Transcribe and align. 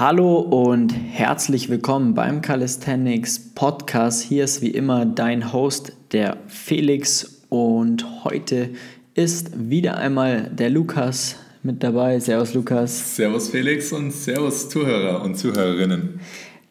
Hallo 0.00 0.38
und 0.38 0.94
herzlich 0.94 1.68
willkommen 1.68 2.14
beim 2.14 2.40
Calisthenics 2.40 3.38
Podcast. 3.54 4.22
Hier 4.22 4.44
ist 4.44 4.62
wie 4.62 4.70
immer 4.70 5.04
dein 5.04 5.52
Host, 5.52 5.92
der 6.12 6.38
Felix. 6.46 7.42
Und 7.50 8.24
heute 8.24 8.70
ist 9.12 9.68
wieder 9.68 9.98
einmal 9.98 10.44
der 10.44 10.70
Lukas 10.70 11.36
mit 11.62 11.82
dabei. 11.82 12.18
Servus, 12.18 12.54
Lukas. 12.54 13.14
Servus, 13.14 13.50
Felix 13.50 13.92
und 13.92 14.10
Servus, 14.10 14.70
Zuhörer 14.70 15.22
und 15.22 15.36
Zuhörerinnen. 15.36 16.18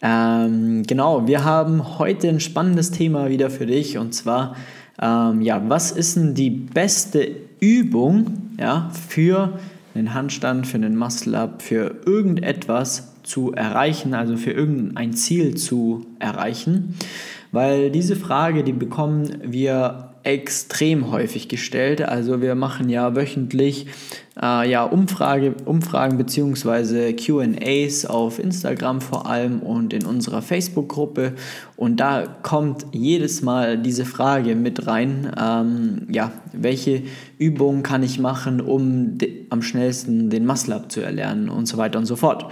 Ähm, 0.01 0.81
genau, 0.87 1.27
wir 1.27 1.43
haben 1.43 1.99
heute 1.99 2.29
ein 2.29 2.39
spannendes 2.39 2.89
Thema 2.89 3.29
wieder 3.29 3.51
für 3.51 3.67
dich. 3.67 3.99
Und 3.99 4.15
zwar, 4.15 4.55
ähm, 4.99 5.43
ja, 5.43 5.61
was 5.67 5.91
ist 5.91 6.15
denn 6.15 6.33
die 6.33 6.49
beste 6.49 7.29
Übung 7.59 8.55
ja, 8.57 8.89
für 9.07 9.59
einen 9.93 10.15
Handstand, 10.15 10.65
für 10.65 10.77
einen 10.77 10.95
Muscle-Up, 10.95 11.61
für 11.61 11.95
irgendetwas, 12.07 13.08
zu 13.29 13.53
erreichen, 13.53 14.13
also 14.13 14.35
für 14.35 14.51
irgendein 14.51 15.13
Ziel 15.13 15.55
zu 15.55 16.05
erreichen? 16.19 16.95
Weil 17.51 17.89
diese 17.89 18.15
Frage, 18.15 18.63
die 18.63 18.73
bekommen 18.73 19.39
wir 19.43 20.09
extrem 20.23 21.11
häufig 21.11 21.47
gestellt. 21.47 22.01
Also 22.01 22.41
wir 22.41 22.55
machen 22.55 22.89
ja 22.89 23.15
wöchentlich 23.15 23.87
äh, 24.41 24.69
ja, 24.69 24.83
Umfrage, 24.83 25.55
Umfragen 25.65 26.17
bzw. 26.17 27.13
QAs 27.13 28.05
auf 28.05 28.39
Instagram 28.39 29.01
vor 29.01 29.27
allem 29.27 29.61
und 29.61 29.93
in 29.93 30.05
unserer 30.05 30.41
Facebook-Gruppe. 30.41 31.33
Und 31.77 31.99
da 31.99 32.23
kommt 32.43 32.85
jedes 32.91 33.41
Mal 33.41 33.77
diese 33.77 34.05
Frage 34.05 34.55
mit 34.55 34.87
rein, 34.87 35.31
ähm, 35.39 36.07
ja, 36.11 36.31
welche 36.53 37.03
Übungen 37.37 37.83
kann 37.83 38.03
ich 38.03 38.19
machen, 38.19 38.61
um 38.61 39.17
am 39.49 39.61
schnellsten 39.61 40.29
den 40.29 40.45
Muscle-Up 40.45 40.91
zu 40.91 41.01
erlernen 41.01 41.49
und 41.49 41.67
so 41.67 41.77
weiter 41.77 41.97
und 41.97 42.05
so 42.05 42.15
fort. 42.15 42.51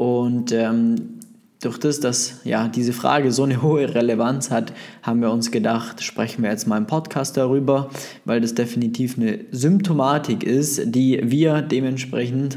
Und 0.00 0.50
ähm, 0.52 1.18
durch 1.60 1.76
das, 1.76 2.00
dass 2.00 2.40
ja, 2.44 2.68
diese 2.68 2.94
Frage 2.94 3.32
so 3.32 3.42
eine 3.42 3.60
hohe 3.62 3.94
Relevanz 3.94 4.50
hat, 4.50 4.72
haben 5.02 5.20
wir 5.20 5.30
uns 5.30 5.50
gedacht, 5.50 6.02
sprechen 6.02 6.42
wir 6.42 6.48
jetzt 6.50 6.66
mal 6.66 6.78
im 6.78 6.86
Podcast 6.86 7.36
darüber, 7.36 7.90
weil 8.24 8.40
das 8.40 8.54
definitiv 8.54 9.18
eine 9.18 9.40
Symptomatik 9.50 10.42
ist, 10.42 10.94
die 10.94 11.20
wir 11.22 11.60
dementsprechend 11.60 12.56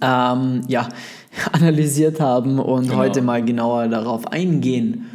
ähm, 0.00 0.62
ja, 0.66 0.88
analysiert 1.52 2.20
haben 2.20 2.58
und 2.58 2.88
genau. 2.88 2.96
heute 2.96 3.22
mal 3.22 3.44
genauer 3.44 3.86
darauf 3.86 4.26
eingehen 4.26 5.06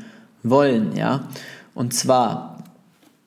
wollen. 0.43 0.95
Ja? 0.95 1.27
Und 1.75 1.93
zwar, 1.93 2.63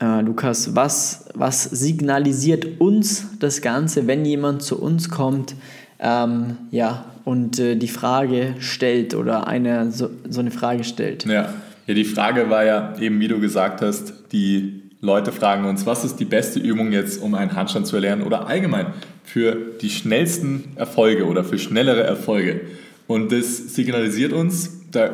äh, 0.00 0.22
Lukas, 0.22 0.74
was, 0.74 1.26
was 1.34 1.64
signalisiert 1.64 2.80
uns 2.80 3.38
das 3.38 3.60
Ganze, 3.60 4.06
wenn 4.06 4.24
jemand 4.24 4.62
zu 4.62 4.80
uns 4.80 5.10
kommt, 5.10 5.54
ähm, 6.00 6.56
ja, 6.70 7.04
und 7.24 7.58
äh, 7.58 7.76
die 7.76 7.88
Frage 7.88 8.54
stellt 8.58 9.14
oder 9.14 9.46
eine, 9.46 9.90
so, 9.90 10.10
so 10.28 10.40
eine 10.40 10.50
Frage 10.50 10.84
stellt. 10.84 11.24
Ja. 11.24 11.52
ja, 11.86 11.94
die 11.94 12.04
Frage 12.04 12.50
war 12.50 12.64
ja 12.64 12.94
eben, 12.98 13.20
wie 13.20 13.28
du 13.28 13.40
gesagt 13.40 13.80
hast, 13.82 14.14
die 14.32 14.82
Leute 15.00 15.32
fragen 15.32 15.64
uns, 15.64 15.84
was 15.84 16.04
ist 16.04 16.16
die 16.16 16.24
beste 16.24 16.60
Übung 16.60 16.92
jetzt, 16.92 17.20
um 17.20 17.34
einen 17.34 17.54
Handstand 17.54 17.86
zu 17.86 17.96
erlernen 17.96 18.22
oder 18.22 18.46
allgemein 18.46 18.86
für 19.24 19.56
die 19.80 19.90
schnellsten 19.90 20.72
Erfolge 20.76 21.26
oder 21.26 21.42
für 21.42 21.58
schnellere 21.58 22.04
Erfolge. 22.04 22.60
Und 23.06 23.32
das 23.32 23.74
signalisiert 23.74 24.32
uns, 24.32 24.80
da 24.92 25.10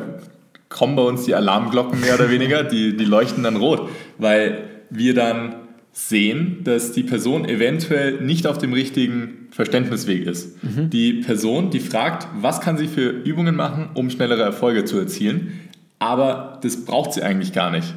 kommen 0.69 0.95
bei 0.95 1.01
uns 1.01 1.25
die 1.25 1.33
Alarmglocken 1.33 1.99
mehr 1.99 2.15
oder 2.15 2.29
weniger, 2.29 2.63
die, 2.63 2.95
die 2.95 3.05
leuchten 3.05 3.43
dann 3.43 3.55
rot, 3.55 3.89
weil 4.19 4.63
wir 4.91 5.13
dann 5.15 5.55
sehen, 5.91 6.63
dass 6.63 6.91
die 6.91 7.03
Person 7.03 7.45
eventuell 7.45 8.21
nicht 8.21 8.47
auf 8.47 8.57
dem 8.57 8.73
richtigen 8.73 9.47
Verständnisweg 9.51 10.25
ist. 10.25 10.63
Mhm. 10.63 10.89
Die 10.89 11.13
Person, 11.13 11.71
die 11.71 11.79
fragt, 11.79 12.27
was 12.39 12.61
kann 12.61 12.77
sie 12.77 12.87
für 12.87 13.09
Übungen 13.09 13.55
machen, 13.55 13.89
um 13.95 14.09
schnellere 14.09 14.43
Erfolge 14.43 14.85
zu 14.85 14.97
erzielen, 14.97 15.59
aber 15.97 16.59
das 16.61 16.85
braucht 16.85 17.13
sie 17.13 17.23
eigentlich 17.23 17.53
gar 17.53 17.71
nicht. 17.71 17.93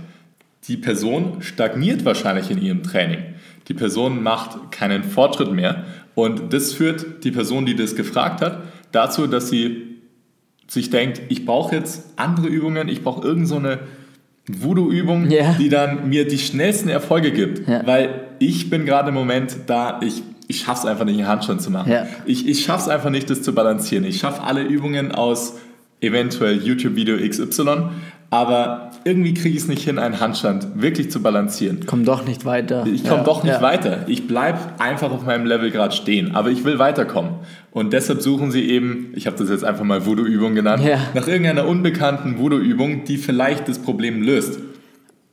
Die 0.68 0.76
Person 0.76 1.42
stagniert 1.42 2.04
wahrscheinlich 2.04 2.50
in 2.50 2.60
ihrem 2.60 2.82
Training. 2.82 3.20
Die 3.68 3.74
Person 3.74 4.22
macht 4.22 4.72
keinen 4.72 5.04
Fortschritt 5.04 5.52
mehr 5.52 5.84
und 6.14 6.52
das 6.52 6.72
führt 6.72 7.24
die 7.24 7.30
Person, 7.30 7.66
die 7.66 7.76
das 7.76 7.94
gefragt 7.94 8.40
hat, 8.40 8.62
dazu, 8.90 9.26
dass 9.26 9.48
sie 9.48 9.92
sich 10.66 10.90
denkt, 10.90 11.22
ich 11.28 11.44
brauche 11.44 11.76
jetzt 11.76 12.12
andere 12.16 12.46
Übungen, 12.48 12.88
ich 12.88 13.02
brauche 13.02 13.26
irgendeine 13.26 13.74
so 13.76 13.80
Voodoo-Übung, 14.48 15.30
yeah. 15.30 15.54
die 15.58 15.68
dann 15.68 16.08
mir 16.08 16.26
die 16.26 16.38
schnellsten 16.38 16.88
Erfolge 16.88 17.30
gibt. 17.30 17.68
Yeah. 17.68 17.86
Weil 17.86 18.24
ich 18.38 18.70
bin 18.70 18.84
gerade 18.84 19.10
im 19.10 19.14
Moment 19.14 19.56
da, 19.66 20.00
ich, 20.02 20.22
ich 20.48 20.60
schaffe 20.60 20.80
es 20.80 20.86
einfach 20.86 21.04
nicht, 21.04 21.18
einen 21.18 21.28
Handstand 21.28 21.62
zu 21.62 21.70
machen. 21.70 21.90
Yeah. 21.90 22.08
Ich, 22.26 22.48
ich 22.48 22.64
schaffe 22.64 22.84
es 22.84 22.88
einfach 22.88 23.10
nicht, 23.10 23.30
das 23.30 23.42
zu 23.42 23.54
balancieren. 23.54 24.04
Ich 24.04 24.18
schaffe 24.18 24.42
alle 24.42 24.62
Übungen 24.62 25.12
aus 25.12 25.54
eventuell 26.00 26.60
YouTube-Video 26.60 27.16
XY, 27.16 27.90
aber 28.32 28.90
irgendwie 29.04 29.34
kriege 29.34 29.54
ich 29.54 29.62
es 29.64 29.68
nicht 29.68 29.84
hin, 29.84 29.98
einen 29.98 30.18
Handstand 30.18 30.80
wirklich 30.80 31.10
zu 31.10 31.20
balancieren. 31.20 31.80
Komm 31.84 32.06
doch 32.06 32.24
nicht 32.24 32.46
weiter. 32.46 32.86
Ich 32.86 33.04
komme 33.04 33.18
ja, 33.18 33.24
doch 33.24 33.44
nicht 33.44 33.52
ja. 33.52 33.60
weiter. 33.60 34.04
Ich 34.06 34.26
bleibe 34.26 34.58
einfach 34.78 35.10
auf 35.10 35.26
meinem 35.26 35.44
Level 35.44 35.70
gerade 35.70 35.94
stehen, 35.94 36.34
aber 36.34 36.48
ich 36.48 36.64
will 36.64 36.78
weiterkommen. 36.78 37.32
Und 37.72 37.92
deshalb 37.92 38.22
suchen 38.22 38.50
sie 38.50 38.70
eben, 38.70 39.12
ich 39.14 39.26
habe 39.26 39.36
das 39.36 39.50
jetzt 39.50 39.64
einfach 39.64 39.84
mal 39.84 40.06
Voodoo-Übung 40.06 40.54
genannt, 40.54 40.82
ja. 40.82 40.98
nach 41.12 41.28
irgendeiner 41.28 41.68
unbekannten 41.68 42.38
Voodoo-Übung, 42.38 43.04
die 43.04 43.18
vielleicht 43.18 43.68
das 43.68 43.78
Problem 43.78 44.22
löst. 44.22 44.58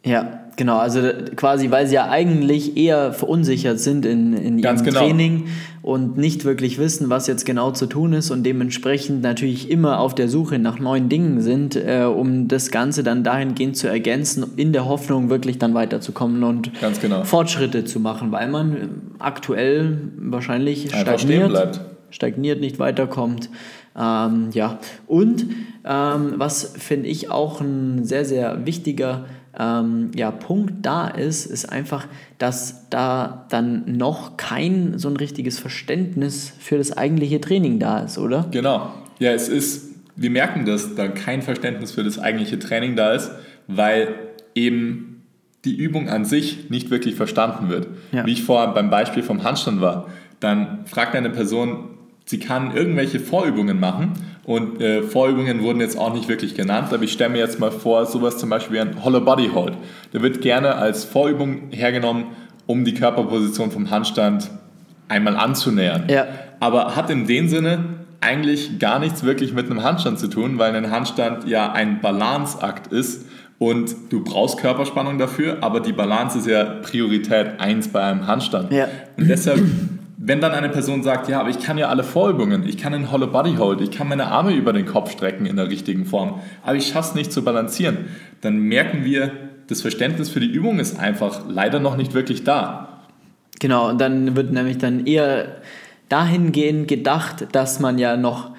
Ja, 0.04 0.39
Genau, 0.60 0.78
also 0.78 1.00
quasi, 1.38 1.72
weil 1.72 1.88
sie 1.88 1.96
ja 1.96 2.10
eigentlich 2.10 2.76
eher 2.76 3.14
verunsichert 3.14 3.80
sind 3.80 4.06
in, 4.06 4.34
in 4.34 4.60
ihrem 4.60 4.84
genau. 4.84 5.00
Training 5.00 5.48
und 5.82 6.18
nicht 6.18 6.44
wirklich 6.44 6.78
wissen, 6.78 7.10
was 7.10 7.28
jetzt 7.28 7.46
genau 7.46 7.72
zu 7.72 7.86
tun 7.86 8.12
ist 8.12 8.30
und 8.30 8.44
dementsprechend 8.44 9.22
natürlich 9.22 9.72
immer 9.72 10.02
auf 10.02 10.16
der 10.16 10.28
Suche 10.28 10.60
nach 10.60 10.78
neuen 10.78 11.08
Dingen 11.08 11.40
sind, 11.40 11.78
äh, 11.78 12.04
um 12.04 12.50
das 12.50 12.72
Ganze 12.72 13.04
dann 13.04 13.24
dahingehend 13.24 13.78
zu 13.78 13.88
ergänzen, 13.88 14.46
in 14.58 14.74
der 14.74 14.86
Hoffnung 14.86 15.30
wirklich 15.30 15.60
dann 15.60 15.74
weiterzukommen 15.76 16.44
und 16.44 16.72
genau. 17.02 17.24
Fortschritte 17.24 17.86
zu 17.86 18.02
machen, 18.02 18.34
weil 18.34 18.50
man 18.50 19.14
aktuell 19.18 20.12
wahrscheinlich 20.18 20.94
Einfach 20.94 21.20
stagniert, 21.20 21.80
stagniert, 22.10 22.60
nicht 22.60 22.80
weiterkommt. 22.80 23.50
Ähm, 23.98 24.50
ja, 24.52 24.80
und 25.08 25.46
ähm, 25.86 26.34
was 26.36 26.74
finde 26.78 27.08
ich 27.08 27.32
auch 27.32 27.62
ein 27.62 28.04
sehr, 28.04 28.26
sehr 28.26 28.66
wichtiger 28.66 29.24
ähm, 29.58 30.12
ja, 30.16 30.32
Punkt 30.32 30.86
da 30.86 31.08
ist, 31.08 31.46
ist 31.46 31.66
einfach, 31.66 32.08
dass 32.38 32.90
da 32.90 33.46
dann 33.50 33.98
noch 33.98 34.38
kein 34.38 34.98
so 34.98 35.10
ein 35.10 35.18
richtiges 35.18 35.60
Verständnis 35.60 36.54
für 36.60 36.78
das 36.78 36.96
eigentliche 36.96 37.42
Training 37.42 37.80
da 37.80 38.00
ist, 38.00 38.18
oder? 38.18 38.48
Genau. 38.52 38.94
Ja, 39.20 39.32
es 39.32 39.50
ist, 39.50 39.96
wir 40.16 40.30
merken, 40.30 40.66
dass 40.66 40.96
da 40.96 41.08
kein 41.08 41.42
Verständnis 41.42 41.92
für 41.92 42.04
das 42.04 42.20
eigentliche 42.20 42.60
Training 42.60 42.96
da 42.96 43.14
ist, 43.14 43.32
weil 43.68 44.16
eben 44.56 45.24
die 45.66 45.76
Übung 45.76 46.10
an 46.10 46.26
sich 46.26 46.70
nicht 46.70 46.90
wirklich 46.90 47.16
verstanden 47.16 47.70
wird. 47.70 47.88
Ja. 48.12 48.26
Wie 48.26 48.32
ich 48.32 48.44
vorher 48.44 48.74
beim 48.74 48.90
Beispiel 48.90 49.24
vom 49.24 49.44
Handstand 49.44 49.82
war, 49.82 50.08
dann 50.40 50.86
fragt 50.86 51.16
eine 51.16 51.30
Person, 51.30 51.90
sie 52.26 52.40
kann 52.40 52.76
irgendwelche 52.76 53.20
Vorübungen 53.20 53.80
machen 53.80 54.14
und 54.44 54.82
äh, 54.82 55.04
Vorübungen 55.04 55.62
wurden 55.62 55.80
jetzt 55.80 55.98
auch 55.98 56.14
nicht 56.14 56.28
wirklich 56.28 56.56
genannt, 56.56 56.88
aber 56.92 57.04
ich 57.04 57.12
stelle 57.12 57.30
mir 57.30 57.40
jetzt 57.40 57.60
mal 57.60 57.72
vor, 57.72 58.06
sowas 58.06 58.38
zum 58.38 58.50
Beispiel 58.50 58.78
wie 58.78 58.80
ein 58.80 59.04
Hollow 59.04 59.22
Body 59.22 59.50
Hold. 59.54 59.74
Der 60.14 60.22
wird 60.22 60.42
gerne 60.42 60.76
als 60.76 61.06
Vorübung 61.06 61.70
hergenommen, 61.72 62.26
um 62.66 62.86
die 62.86 62.94
Körperposition 62.94 63.72
vom 63.72 63.90
Handstand 63.90 64.50
einmal 65.08 65.36
anzunähern. 65.36 66.06
Ja. 66.10 66.28
Aber 66.60 66.96
hat 66.96 67.10
in 67.10 67.28
dem 67.28 67.48
Sinne 67.48 67.84
eigentlich 68.22 68.80
gar 68.80 69.00
nichts 69.00 69.24
wirklich 69.24 69.54
mit 69.54 69.70
einem 69.70 69.84
Handstand 69.84 70.20
zu 70.20 70.28
tun, 70.28 70.58
weil 70.58 70.76
ein 70.76 70.92
Handstand 70.92 71.48
ja 71.48 71.72
ein 71.72 72.02
Balanceakt 72.02 72.92
ist 72.92 73.26
und 73.60 73.94
du 74.10 74.24
brauchst 74.24 74.58
Körperspannung 74.58 75.18
dafür, 75.18 75.58
aber 75.62 75.80
die 75.82 75.94
Balance 75.94 76.40
ist 76.40 76.48
ja 76.48 76.64
Priorität 76.64 77.60
1 77.60 77.90
bei 77.90 78.02
einem 78.02 78.26
Handstand. 78.26 78.72
Ja. 78.72 78.88
Und 79.18 79.30
deshalb 79.30 79.62
wenn 80.22 80.42
dann 80.42 80.52
eine 80.52 80.68
Person 80.68 81.02
sagt, 81.02 81.30
ja, 81.30 81.40
aber 81.40 81.50
ich 81.50 81.60
kann 81.60 81.78
ja 81.78 81.88
alle 81.88 82.04
Vorübungen, 82.04 82.68
ich 82.68 82.78
kann 82.78 82.94
einen 82.94 83.10
Hollow 83.10 83.28
Body 83.28 83.56
Hold, 83.56 83.80
ich 83.80 83.92
kann 83.92 84.10
meine 84.10 84.28
Arme 84.28 84.54
über 84.54 84.74
den 84.74 84.86
Kopf 84.86 85.12
strecken 85.12 85.46
in 85.46 85.56
der 85.56 85.70
richtigen 85.70 86.06
Form, 86.06 86.42
aber 86.62 86.76
ich 86.76 86.88
schaffe 86.88 87.10
es 87.10 87.16
nicht 87.16 87.32
zu 87.32 87.42
balancieren, 87.42 88.10
dann 88.42 88.60
merken 88.60 89.06
wir, 89.06 89.32
das 89.68 89.82
Verständnis 89.82 90.30
für 90.30 90.42
die 90.42 90.52
Übung 90.52 90.80
ist 90.80 91.00
einfach 91.00 91.44
leider 91.48 91.80
noch 91.80 91.96
nicht 91.96 92.14
wirklich 92.14 92.44
da. 92.44 93.00
Genau, 93.62 93.90
und 93.90 94.02
dann 94.02 94.36
wird 94.36 94.52
nämlich 94.52 94.78
dann 94.78 95.06
eher 95.06 95.58
dahingehend 96.10 96.88
gedacht, 96.88 97.48
dass 97.54 97.80
man 97.80 97.98
ja 97.98 98.18
noch 98.18 98.52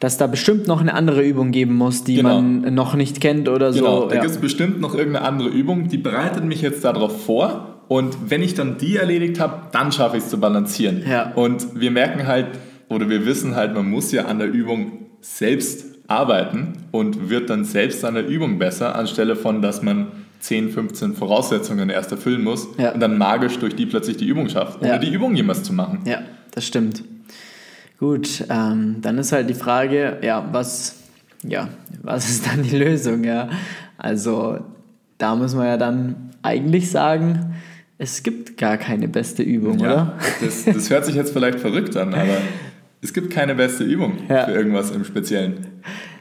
dass 0.00 0.16
da 0.16 0.28
bestimmt 0.28 0.68
noch 0.68 0.80
eine 0.80 0.94
andere 0.94 1.24
Übung 1.24 1.50
geben 1.50 1.74
muss, 1.74 2.04
die 2.04 2.16
genau. 2.16 2.40
man 2.40 2.72
noch 2.72 2.94
nicht 2.94 3.20
kennt 3.20 3.48
oder 3.48 3.72
so. 3.72 3.80
Genau, 3.80 4.06
da 4.06 4.14
ja. 4.14 4.20
gibt 4.20 4.32
es 4.32 4.38
bestimmt 4.38 4.80
noch 4.80 4.94
irgendeine 4.94 5.26
andere 5.26 5.48
Übung, 5.48 5.88
die 5.88 5.98
bereitet 5.98 6.44
mich 6.44 6.62
jetzt 6.62 6.84
darauf 6.84 7.24
vor 7.24 7.77
und 7.88 8.30
wenn 8.30 8.42
ich 8.42 8.54
dann 8.54 8.78
die 8.78 8.96
erledigt 8.96 9.40
habe, 9.40 9.62
dann 9.72 9.92
schaffe 9.92 10.18
ich 10.18 10.24
es 10.24 10.30
zu 10.30 10.38
balancieren. 10.38 11.02
Ja. 11.08 11.32
Und 11.32 11.80
wir 11.80 11.90
merken 11.90 12.26
halt, 12.26 12.46
oder 12.88 13.08
wir 13.08 13.24
wissen 13.26 13.56
halt, 13.56 13.74
man 13.74 13.88
muss 13.88 14.12
ja 14.12 14.26
an 14.26 14.38
der 14.38 14.50
Übung 14.50 15.06
selbst 15.20 15.86
arbeiten 16.06 16.74
und 16.90 17.30
wird 17.30 17.50
dann 17.50 17.64
selbst 17.64 18.04
an 18.04 18.14
der 18.14 18.26
Übung 18.26 18.58
besser, 18.58 18.94
anstelle 18.94 19.36
von, 19.36 19.62
dass 19.62 19.82
man 19.82 20.08
10, 20.40 20.70
15 20.70 21.14
Voraussetzungen 21.14 21.90
erst 21.90 22.12
erfüllen 22.12 22.42
muss 22.42 22.68
ja. 22.78 22.92
und 22.92 23.00
dann 23.00 23.18
magisch 23.18 23.58
durch 23.58 23.74
die 23.74 23.86
plötzlich 23.86 24.16
die 24.16 24.26
Übung 24.26 24.48
schafft, 24.48 24.80
ohne 24.80 24.90
ja. 24.90 24.98
die 24.98 25.12
Übung 25.12 25.34
jemals 25.34 25.62
zu 25.62 25.72
machen. 25.72 26.00
Ja, 26.04 26.22
das 26.52 26.66
stimmt. 26.66 27.02
Gut, 27.98 28.44
ähm, 28.48 28.98
dann 29.02 29.18
ist 29.18 29.32
halt 29.32 29.50
die 29.50 29.54
Frage, 29.54 30.18
ja, 30.22 30.48
was, 30.52 30.96
ja, 31.42 31.68
was 32.02 32.28
ist 32.28 32.46
dann 32.46 32.62
die 32.62 32.76
Lösung, 32.76 33.24
ja? 33.24 33.48
Also 33.96 34.60
da 35.18 35.34
muss 35.34 35.54
man 35.54 35.66
ja 35.66 35.76
dann 35.76 36.30
eigentlich 36.42 36.90
sagen, 36.90 37.56
es 37.98 38.22
gibt 38.22 38.56
gar 38.56 38.78
keine 38.78 39.08
beste 39.08 39.42
Übung, 39.42 39.80
ja, 39.80 39.92
oder? 39.92 40.18
Das, 40.40 40.64
das 40.64 40.88
hört 40.88 41.04
sich 41.04 41.16
jetzt 41.16 41.32
vielleicht 41.32 41.58
verrückt 41.58 41.96
an, 41.96 42.14
aber 42.14 42.38
es 43.02 43.12
gibt 43.12 43.30
keine 43.30 43.54
beste 43.54 43.84
Übung 43.84 44.18
ja. 44.28 44.46
für 44.46 44.52
irgendwas 44.52 44.92
im 44.92 45.04
Speziellen. 45.04 45.66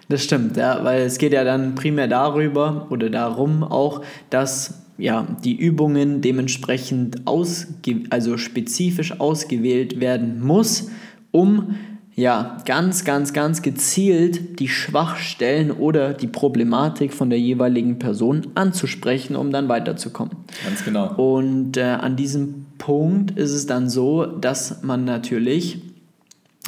Das 0.09 0.23
stimmt, 0.23 0.57
ja, 0.57 0.83
weil 0.83 1.01
es 1.01 1.17
geht 1.17 1.33
ja 1.33 1.43
dann 1.43 1.75
primär 1.75 2.07
darüber 2.07 2.87
oder 2.89 3.09
darum 3.09 3.63
auch, 3.63 4.03
dass 4.29 4.83
ja, 4.97 5.27
die 5.43 5.55
Übungen 5.55 6.21
dementsprechend 6.21 7.27
ausge 7.27 8.03
also 8.09 8.37
spezifisch 8.37 9.19
ausgewählt 9.19 9.99
werden 9.99 10.41
muss, 10.41 10.89
um 11.31 11.75
ja, 12.17 12.57
ganz, 12.65 13.05
ganz, 13.05 13.31
ganz 13.31 13.61
gezielt 13.61 14.59
die 14.59 14.67
Schwachstellen 14.67 15.69
oder 15.69 16.13
die 16.13 16.25
Problematik 16.25 17.13
von 17.13 17.29
der 17.29 17.39
jeweiligen 17.39 17.99
Person 17.99 18.47
anzusprechen, 18.55 19.35
um 19.35 19.51
dann 19.51 19.69
weiterzukommen. 19.69 20.35
Ganz 20.65 20.83
genau. 20.83 21.13
Und 21.13 21.77
äh, 21.77 21.83
an 21.83 22.15
diesem 22.15 22.65
Punkt 22.79 23.37
ist 23.37 23.51
es 23.51 23.67
dann 23.67 23.87
so, 23.87 24.25
dass 24.25 24.81
man 24.81 25.05
natürlich 25.05 25.79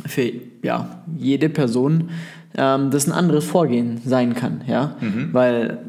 für 0.05 0.31
ja, 0.61 1.01
jede 1.17 1.49
Person 1.49 2.11
ähm, 2.55 2.91
das 2.91 3.07
ein 3.07 3.11
anderes 3.11 3.45
Vorgehen 3.45 4.01
sein 4.05 4.35
kann, 4.35 4.61
ja, 4.67 4.97
mhm. 5.01 5.29
weil 5.31 5.79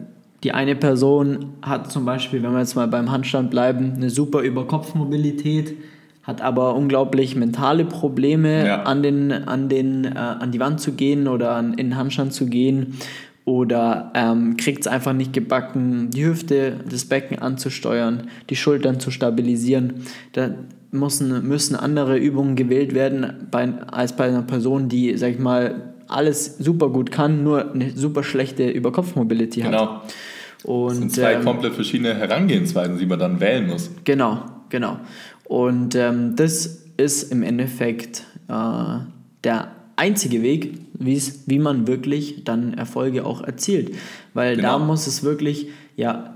die 0.43 0.53
eine 0.53 0.75
Person 0.75 1.51
hat 1.61 1.93
zum 1.93 2.07
Beispiel, 2.07 2.43
wenn 2.43 2.53
wir 2.53 2.61
jetzt 2.61 2.77
mal 2.77 2.89
beim 2.89 3.11
Handstand 3.11 3.51
bleiben, 3.51 3.93
eine 3.95 4.09
super 4.09 4.41
Überkopfmobilität, 4.41 5.77
hat 6.23 6.43
aber 6.43 6.75
unglaublich 6.75 7.35
mentale 7.35 7.85
Probleme, 7.85 8.67
ja. 8.67 8.83
an, 8.83 9.03
den, 9.03 9.33
an, 9.33 9.69
den, 9.69 10.05
äh, 10.05 10.19
an 10.19 10.53
die 10.53 10.61
Wand 10.61 10.81
zu 10.81 10.93
gehen 10.93 11.29
oder 11.29 11.53
an, 11.53 11.73
in 11.73 11.89
den 11.89 11.97
Handstand 11.97 12.33
zu 12.33 12.47
gehen 12.47 12.99
oder 13.45 14.13
ähm, 14.15 14.57
kriegt 14.57 14.81
es 14.81 14.87
einfach 14.87 15.13
nicht 15.13 15.33
gebacken, 15.33 16.11
die 16.11 16.25
Hüfte, 16.25 16.75
das 16.89 17.07
Becken 17.07 17.39
anzusteuern, 17.39 18.29
die 18.49 18.57
Schultern 18.57 19.01
zu 19.01 19.11
stabilisieren. 19.11 20.05
Da 20.33 20.51
müssen, 20.91 21.49
müssen 21.49 21.75
andere 21.75 22.19
Übungen 22.19 22.55
gewählt 22.55 22.95
werden 22.95 23.49
bei, 23.51 23.73
als 23.91 24.15
bei 24.15 24.29
einer 24.29 24.43
Person, 24.43 24.89
die, 24.89 25.17
sag 25.17 25.33
ich 25.33 25.39
mal, 25.39 25.95
alles 26.07 26.59
super 26.59 26.91
gut 26.91 27.11
kann, 27.11 27.43
nur 27.43 27.73
eine 27.73 27.91
super 27.91 28.23
schlechte 28.23 28.69
Überkopfmobility 28.69 29.63
hat. 29.63 29.73
Genau. 29.73 30.03
Und, 30.65 30.91
das 30.91 30.99
sind 30.99 31.13
zwei 31.13 31.33
ähm, 31.35 31.45
komplett 31.45 31.75
verschiedene 31.75 32.15
Herangehensweisen, 32.15 32.99
die 32.99 33.07
man 33.07 33.19
dann 33.19 33.41
wählen 33.41 33.67
muss. 33.67 33.91
Genau, 34.05 34.43
genau. 34.71 34.99
Und 35.45 35.95
ähm, 35.95 36.37
das 36.37 36.85
ist 36.97 37.33
im 37.33 37.43
Endeffekt 37.43 38.25
äh, 38.49 38.99
der 39.45 39.73
einzige 39.97 40.43
Weg, 40.43 40.79
wie 40.95 41.59
man 41.59 41.87
wirklich 41.87 42.45
dann 42.45 42.75
Erfolge 42.75 43.25
auch 43.25 43.43
erzielt. 43.43 43.95
Weil 44.35 44.57
genau. 44.57 44.79
da 44.79 44.79
muss 44.79 45.07
es 45.07 45.23
wirklich 45.23 45.69
ja 45.97 46.35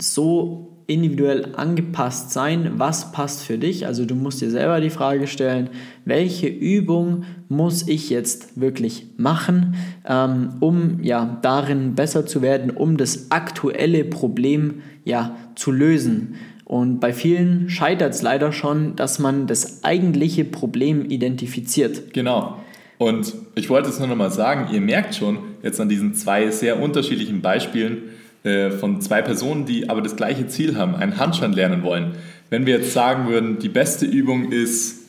so 0.00 0.68
individuell 0.88 1.54
angepasst 1.54 2.30
sein, 2.30 2.72
was 2.76 3.12
passt 3.12 3.42
für 3.42 3.58
dich. 3.58 3.86
Also 3.86 4.06
du 4.06 4.14
musst 4.14 4.40
dir 4.40 4.50
selber 4.50 4.80
die 4.80 4.88
Frage 4.88 5.26
stellen, 5.26 5.68
welche 6.06 6.48
Übung 6.48 7.24
muss 7.48 7.86
ich 7.86 8.08
jetzt 8.08 8.58
wirklich 8.58 9.06
machen, 9.18 9.74
ähm, 10.06 10.54
um 10.60 11.02
ja 11.02 11.38
darin 11.42 11.94
besser 11.94 12.24
zu 12.24 12.40
werden, 12.40 12.70
um 12.70 12.96
das 12.96 13.30
aktuelle 13.30 14.04
Problem 14.04 14.80
ja 15.04 15.36
zu 15.56 15.72
lösen. 15.72 16.36
Und 16.68 17.00
bei 17.00 17.14
vielen 17.14 17.70
scheitert 17.70 18.12
es 18.12 18.20
leider 18.20 18.52
schon, 18.52 18.94
dass 18.94 19.18
man 19.18 19.46
das 19.46 19.84
eigentliche 19.84 20.44
Problem 20.44 21.06
identifiziert. 21.06 22.12
Genau. 22.12 22.58
Und 22.98 23.32
ich 23.54 23.70
wollte 23.70 23.88
es 23.88 23.98
nur 23.98 24.06
noch 24.06 24.16
mal 24.16 24.30
sagen, 24.30 24.68
ihr 24.74 24.82
merkt 24.82 25.14
schon 25.14 25.38
jetzt 25.62 25.80
an 25.80 25.88
diesen 25.88 26.14
zwei 26.14 26.50
sehr 26.50 26.78
unterschiedlichen 26.78 27.40
Beispielen, 27.40 28.02
äh, 28.44 28.70
von 28.70 29.00
zwei 29.00 29.22
Personen, 29.22 29.64
die 29.64 29.88
aber 29.88 30.02
das 30.02 30.14
gleiche 30.14 30.46
Ziel 30.46 30.76
haben, 30.76 30.94
einen 30.94 31.18
Handstand 31.18 31.54
lernen 31.54 31.82
wollen. 31.82 32.16
Wenn 32.50 32.66
wir 32.66 32.76
jetzt 32.76 32.92
sagen 32.92 33.28
würden, 33.28 33.58
die 33.58 33.70
beste 33.70 34.04
Übung 34.04 34.52
ist 34.52 35.06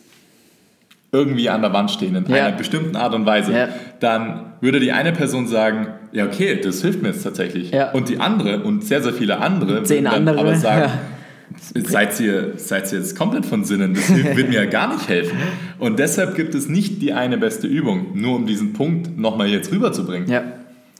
irgendwie 1.11 1.49
an 1.49 1.61
der 1.61 1.73
Wand 1.73 1.91
stehen 1.91 2.15
in 2.15 2.25
ja. 2.27 2.45
einer 2.45 2.55
bestimmten 2.55 2.95
Art 2.95 3.13
und 3.13 3.25
Weise, 3.25 3.51
ja. 3.51 3.67
dann 3.99 4.53
würde 4.61 4.79
die 4.79 4.93
eine 4.93 5.11
Person 5.11 5.45
sagen, 5.45 5.87
ja 6.13 6.25
okay, 6.25 6.57
das 6.61 6.81
hilft 6.81 7.01
mir 7.01 7.09
jetzt 7.09 7.23
tatsächlich. 7.23 7.71
Ja. 7.71 7.91
Und 7.91 8.07
die 8.07 8.19
andere 8.19 8.63
und 8.63 8.85
sehr, 8.85 9.03
sehr 9.03 9.13
viele 9.13 9.39
andere 9.39 9.83
Zehn 9.83 10.05
würden 10.05 10.15
andere, 10.15 10.39
aber 10.39 10.55
sagen, 10.55 10.91
seid 11.59 12.19
ihr, 12.19 12.53
seid 12.57 12.91
ihr 12.91 12.99
jetzt 12.99 13.17
komplett 13.17 13.45
von 13.45 13.63
Sinnen, 13.63 13.93
das 13.93 14.09
wird 14.09 14.49
mir 14.49 14.63
ja 14.63 14.65
gar 14.65 14.93
nicht 14.93 15.07
helfen. 15.07 15.37
Und 15.77 15.99
deshalb 15.99 16.35
gibt 16.35 16.55
es 16.55 16.67
nicht 16.67 17.01
die 17.01 17.13
eine 17.13 17.37
beste 17.37 17.67
Übung, 17.67 18.19
nur 18.19 18.35
um 18.35 18.45
diesen 18.45 18.73
Punkt 18.73 19.17
nochmal 19.17 19.47
jetzt 19.47 19.71
rüberzubringen. 19.71 20.29
Ja, 20.29 20.43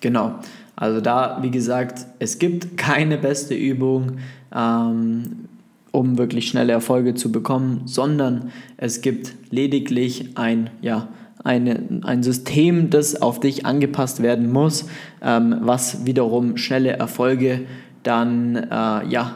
genau. 0.01 0.39
Also 0.75 1.01
da, 1.01 1.39
wie 1.41 1.51
gesagt, 1.51 2.05
es 2.19 2.39
gibt 2.39 2.77
keine 2.77 3.17
beste 3.17 3.53
Übung, 3.53 4.17
ähm, 4.55 5.49
um 5.91 6.17
wirklich 6.17 6.47
schnelle 6.47 6.71
Erfolge 6.71 7.15
zu 7.15 7.31
bekommen, 7.31 7.81
sondern 7.85 8.51
es 8.77 9.01
gibt 9.01 9.33
lediglich 9.49 10.37
ein, 10.37 10.69
ja, 10.81 11.09
eine, 11.43 12.01
ein 12.03 12.23
System, 12.23 12.89
das 12.89 13.21
auf 13.21 13.39
dich 13.39 13.65
angepasst 13.65 14.21
werden 14.21 14.51
muss, 14.51 14.85
ähm, 15.21 15.57
was 15.61 16.05
wiederum 16.05 16.57
schnelle 16.57 16.91
Erfolge 16.91 17.61
dann 18.03 18.55
äh, 18.55 19.07
ja, 19.07 19.35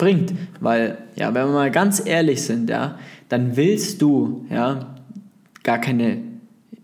bringt. 0.00 0.32
Weil, 0.58 0.98
ja, 1.14 1.32
wenn 1.34 1.46
wir 1.46 1.52
mal 1.52 1.70
ganz 1.70 2.02
ehrlich 2.04 2.42
sind, 2.42 2.68
ja, 2.68 2.98
dann 3.28 3.56
willst 3.56 4.02
du 4.02 4.46
ja, 4.50 4.96
gar 5.62 5.78
keine 5.78 6.18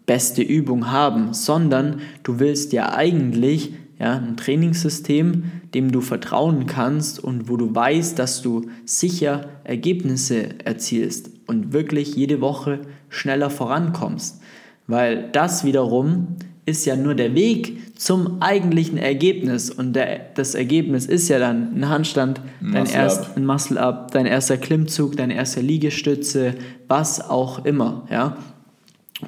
beste 0.05 0.43
Übung 0.43 0.93
haben, 0.93 1.35
sondern 1.35 2.01
du 2.23 2.39
willst 2.39 2.73
ja 2.73 2.95
eigentlich 2.95 3.75
ja, 3.99 4.19
ein 4.19 4.37
Trainingssystem, 4.37 5.45
dem 5.75 5.91
du 5.91 6.01
vertrauen 6.01 6.67
kannst 6.67 7.19
und 7.19 7.49
wo 7.49 7.57
du 7.57 7.75
weißt, 7.75 8.19
dass 8.19 8.43
du 8.43 8.67
sicher 8.85 9.49
Ergebnisse 9.65 10.65
erzielst 10.65 11.31
und 11.47 11.73
wirklich 11.73 12.15
jede 12.15 12.41
Woche 12.41 12.81
schneller 13.09 13.51
vorankommst. 13.51 14.41
Weil 14.87 15.31
das 15.33 15.65
wiederum 15.65 16.37
ist 16.67 16.85
ja 16.85 16.97
nur 16.97 17.15
der 17.15 17.35
Weg 17.35 17.86
zum 17.97 18.43
eigentlichen 18.43 18.99
Ergebnis 18.99 19.71
und 19.71 19.95
der, 19.95 20.21
das 20.35 20.55
Ergebnis 20.55 21.07
ist 21.07 21.29
ja 21.29 21.39
dann 21.39 21.75
ein 21.75 21.89
Handstand, 21.89 22.41
dein 22.61 22.87
erst, 22.87 23.37
ein 23.37 23.47
Muscle-Up, 23.47 24.11
dein 24.13 24.27
erster 24.27 24.59
Klimmzug, 24.59 25.17
deine 25.17 25.35
erste 25.35 25.61
Liegestütze, 25.61 26.55
was 26.89 27.21
auch 27.21 27.65
immer. 27.65 28.07
Ja? 28.11 28.37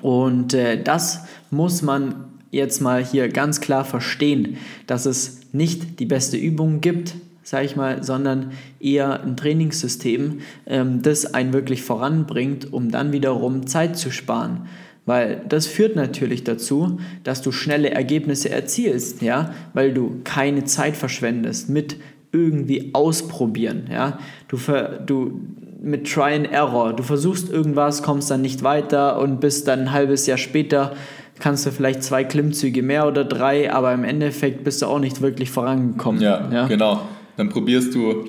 Und 0.03 0.53
äh, 0.53 0.83
das 0.83 1.25
muss 1.51 1.81
man 1.83 2.27
jetzt 2.51 2.81
mal 2.81 3.05
hier 3.05 3.29
ganz 3.29 3.61
klar 3.61 3.85
verstehen, 3.85 4.59
dass 4.87 5.07
es 5.07 5.41
nicht 5.53 5.99
die 6.01 6.07
beste 6.07 6.37
Übung 6.37 6.81
gibt, 6.81 7.15
sage 7.43 7.65
ich 7.65 7.77
mal, 7.77 8.03
sondern 8.03 8.53
eher 8.81 9.23
ein 9.23 9.37
Trainingssystem, 9.37 10.41
ähm, 10.67 11.01
das 11.01 11.33
einen 11.33 11.55
wirklich 11.55 11.83
voranbringt, 11.83 12.71
um 12.71 12.91
dann 12.91 13.13
wiederum 13.13 13.67
Zeit 13.67 13.97
zu 13.97 14.11
sparen. 14.11 14.67
Weil 15.09 15.41
das 15.49 15.67
führt 15.67 15.97
natürlich 15.97 16.45
dazu, 16.45 16.99
dass 17.25 17.41
du 17.41 17.51
schnelle 17.51 17.91
Ergebnisse 17.91 18.51
erzielst, 18.51 19.23
ja, 19.23 19.55
weil 19.73 19.95
du 19.95 20.21
keine 20.23 20.65
Zeit 20.65 20.99
verschwendest 20.99 21.71
mit 21.71 21.97
irgendwie 22.31 22.91
ausprobieren, 22.93 23.89
ja. 23.91 24.19
Du, 24.49 24.59
du, 25.07 25.41
mit 25.81 26.13
Try 26.13 26.35
and 26.35 26.53
Error. 26.53 26.93
Du 26.93 27.03
versuchst 27.03 27.51
irgendwas, 27.51 28.03
kommst 28.03 28.31
dann 28.31 28.43
nicht 28.43 28.63
weiter 28.63 29.19
und 29.19 29.41
bist 29.41 29.67
dann 29.67 29.81
ein 29.81 29.93
halbes 29.93 30.27
Jahr 30.27 30.37
später 30.37 30.93
kannst 31.39 31.65
du 31.65 31.71
vielleicht 31.71 32.03
zwei 32.03 32.25
Klimmzüge 32.25 32.83
mehr 32.83 33.07
oder 33.07 33.25
drei, 33.25 33.73
aber 33.73 33.95
im 33.95 34.05
Endeffekt 34.05 34.65
bist 34.65 34.83
du 34.83 34.87
auch 34.87 34.99
nicht 34.99 35.23
wirklich 35.23 35.51
vorangekommen. 35.51 36.21
Ja, 36.21 36.51
ja? 36.53 36.67
genau. 36.67 37.01
Dann 37.37 37.49
probierst 37.49 37.95
du 37.95 38.25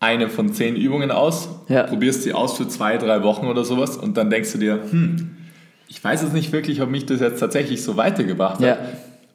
eine 0.00 0.28
von 0.28 0.52
zehn 0.52 0.76
Übungen 0.76 1.10
aus, 1.10 1.48
ja. 1.68 1.82
probierst 1.82 2.22
sie 2.22 2.32
aus 2.32 2.56
für 2.56 2.68
zwei, 2.68 2.96
drei 2.96 3.22
Wochen 3.24 3.46
oder 3.46 3.64
sowas 3.64 3.96
und 3.96 4.16
dann 4.16 4.30
denkst 4.30 4.52
du 4.52 4.58
dir, 4.58 4.80
hm, 4.88 5.33
ich 5.94 6.02
weiß 6.02 6.22
jetzt 6.22 6.34
nicht 6.34 6.50
wirklich, 6.50 6.82
ob 6.82 6.90
mich 6.90 7.06
das 7.06 7.20
jetzt 7.20 7.38
tatsächlich 7.38 7.84
so 7.84 7.96
weitergebracht 7.96 8.54
hat. 8.54 8.66
Ja. 8.66 8.78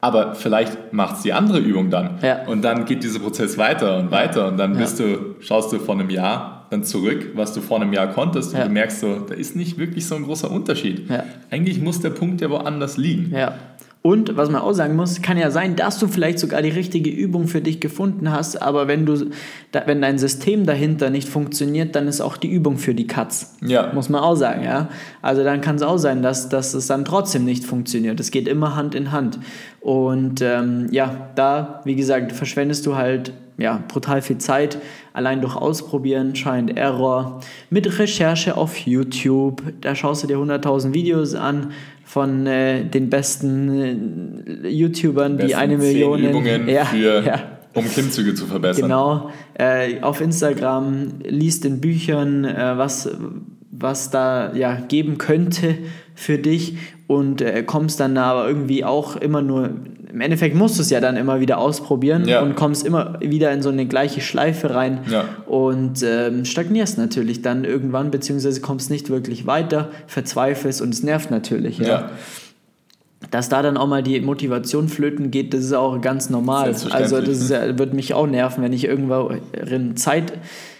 Aber 0.01 0.35
vielleicht 0.35 0.91
macht 0.91 1.15
es 1.15 1.21
die 1.21 1.31
andere 1.31 1.59
Übung 1.59 1.89
dann. 1.89 2.19
Ja. 2.21 2.45
Und 2.47 2.63
dann 2.63 2.83
geht 2.83 3.01
dieser 3.03 3.19
Prozess 3.19 3.57
weiter 3.57 3.97
und 3.97 4.11
weiter 4.11 4.47
und 4.47 4.57
dann 4.57 4.77
bist 4.77 4.99
du, 4.99 5.35
schaust 5.39 5.71
du 5.71 5.79
vor 5.79 5.95
einem 5.95 6.09
Jahr 6.09 6.67
dann 6.69 6.83
zurück, 6.83 7.31
was 7.33 7.53
du 7.53 7.61
vor 7.61 7.81
einem 7.81 7.93
Jahr 7.93 8.07
konntest 8.07 8.53
und 8.53 8.59
ja. 8.59 8.65
du 8.65 8.71
merkst 8.71 8.99
so, 8.99 9.19
da 9.19 9.33
ist 9.33 9.55
nicht 9.55 9.77
wirklich 9.77 10.05
so 10.05 10.15
ein 10.15 10.23
großer 10.23 10.51
Unterschied. 10.51 11.09
Ja. 11.09 11.23
Eigentlich 11.49 11.81
muss 11.81 12.01
der 12.01 12.11
Punkt 12.11 12.41
ja 12.41 12.49
woanders 12.49 12.97
liegen. 12.97 13.33
Und 14.01 14.37
was 14.37 14.49
man 14.49 14.61
auch 14.61 14.71
sagen 14.71 14.95
muss, 14.95 15.21
kann 15.21 15.37
ja 15.37 15.51
sein, 15.51 15.75
dass 15.75 15.99
du 15.99 16.07
vielleicht 16.07 16.39
sogar 16.39 16.61
die 16.61 16.69
richtige 16.69 17.09
Übung 17.09 17.49
für 17.49 17.59
dich 17.59 17.81
gefunden 17.81 18.31
hast, 18.31 18.61
aber 18.61 18.87
wenn 18.87 19.05
du, 19.05 19.29
wenn 19.85 20.01
dein 20.01 20.17
System 20.17 20.65
dahinter 20.65 21.09
nicht 21.09 21.27
funktioniert, 21.27 21.95
dann 21.95 22.07
ist 22.07 22.21
auch 22.21 22.37
die 22.37 22.49
Übung 22.49 22.77
für 22.77 22.95
die 22.95 23.07
Katz. 23.07 23.57
Ja. 23.61 23.91
Muss 23.93 24.07
man 24.07 24.21
auch 24.21 24.35
sagen, 24.35 24.63
ja. 24.63 24.87
Also 25.21 25.43
dann 25.43 25.59
kann 25.59 25.75
es 25.75 25.81
auch 25.81 25.97
sein, 25.97 26.21
dass, 26.21 26.47
dass 26.47 26.73
es 26.73 26.87
dann 26.87 27.03
trotzdem 27.03 27.43
nicht 27.43 27.65
funktioniert. 27.65 28.21
Es 28.21 28.31
geht 28.31 28.47
immer 28.47 28.77
Hand 28.77 28.95
in 28.95 29.11
Hand. 29.11 29.37
Und 29.81 30.41
ähm, 30.41 30.87
ja, 30.91 31.29
da, 31.35 31.81
wie 31.83 31.95
gesagt, 31.95 32.31
verschwendest 32.31 32.85
du 32.85 32.95
halt 32.95 33.33
ja, 33.59 33.83
brutal 33.89 34.21
viel 34.21 34.37
Zeit, 34.37 34.77
allein 35.11 35.41
durch 35.41 35.55
Ausprobieren, 35.57 36.33
and 36.45 36.77
Error, 36.77 37.41
mit 37.69 37.99
Recherche 37.99 38.55
auf 38.55 38.77
YouTube. 38.77 39.61
Da 39.81 39.95
schaust 39.95 40.23
du 40.23 40.27
dir 40.27 40.37
100.000 40.37 40.93
Videos 40.93 41.35
an 41.35 41.73
von 42.09 42.47
äh, 42.47 42.85
den 42.85 43.11
besten 43.11 44.63
äh, 44.63 44.67
YouTubern, 44.67 45.37
Besten 45.37 45.47
die 45.47 45.53
eine 45.53 45.77
Million. 45.77 46.23
Übungen 46.23 46.67
ja, 46.67 46.85
für, 46.85 47.23
ja. 47.23 47.59
um 47.75 47.87
Klimmzüge 47.87 48.33
zu 48.33 48.47
verbessern. 48.47 48.85
Genau, 48.85 49.29
äh, 49.53 50.01
auf 50.01 50.19
Instagram, 50.19 51.19
liest 51.23 51.65
in 51.65 51.81
Büchern, 51.81 52.45
äh, 52.45 52.73
was, 52.77 53.11
was 53.69 54.09
da 54.09 54.55
ja, 54.55 54.79
geben 54.79 55.19
könnte 55.19 55.77
für 56.15 56.39
dich 56.39 56.77
und 57.05 57.41
äh, 57.41 57.61
kommst 57.61 57.99
dann 57.99 58.17
aber 58.17 58.47
irgendwie 58.47 58.83
auch 58.83 59.15
immer 59.15 59.43
nur, 59.43 59.75
im 60.11 60.21
Endeffekt 60.21 60.55
musst 60.55 60.77
du 60.77 60.81
es 60.81 60.89
ja 60.89 60.99
dann 60.99 61.17
immer 61.17 61.39
wieder 61.39 61.59
ausprobieren 61.59 62.27
Ja. 62.27 62.41
und 62.41 62.55
kommst 62.55 62.85
immer 62.85 63.19
wieder 63.21 63.51
in 63.51 63.61
so 63.61 63.69
eine 63.69 63.85
gleiche 63.85 64.21
Schleife 64.21 64.73
rein 64.73 64.99
Ja. 65.09 65.25
und 65.45 66.03
ähm, 66.03 66.45
stagnierst 66.45 66.97
natürlich 66.97 67.41
dann 67.41 67.63
irgendwann, 67.63 68.09
beziehungsweise 68.11 68.59
kommst 68.61 68.89
nicht 68.89 69.09
wirklich 69.09 69.45
weiter, 69.45 69.89
verzweifelst 70.07 70.81
und 70.81 70.93
es 70.93 71.03
nervt 71.03 71.29
natürlich. 71.31 71.77
Ja. 71.77 72.09
Dass 73.31 73.49
da 73.49 73.61
dann 73.61 73.77
auch 73.77 73.87
mal 73.87 74.01
die 74.01 74.19
Motivation 74.21 74.87
flöten 74.89 75.29
geht, 75.29 75.53
das 75.53 75.61
ist 75.65 75.73
auch 75.73 75.99
ganz 76.01 76.29
normal. 76.29 76.73
Also 76.91 77.21
das 77.21 77.49
ja, 77.49 77.77
wird 77.77 77.93
mich 77.93 78.13
auch 78.13 78.25
nerven, 78.27 78.63
wenn 78.63 78.73
ich 78.73 78.85
irgendwann 78.85 79.95
Zeit 79.95 80.33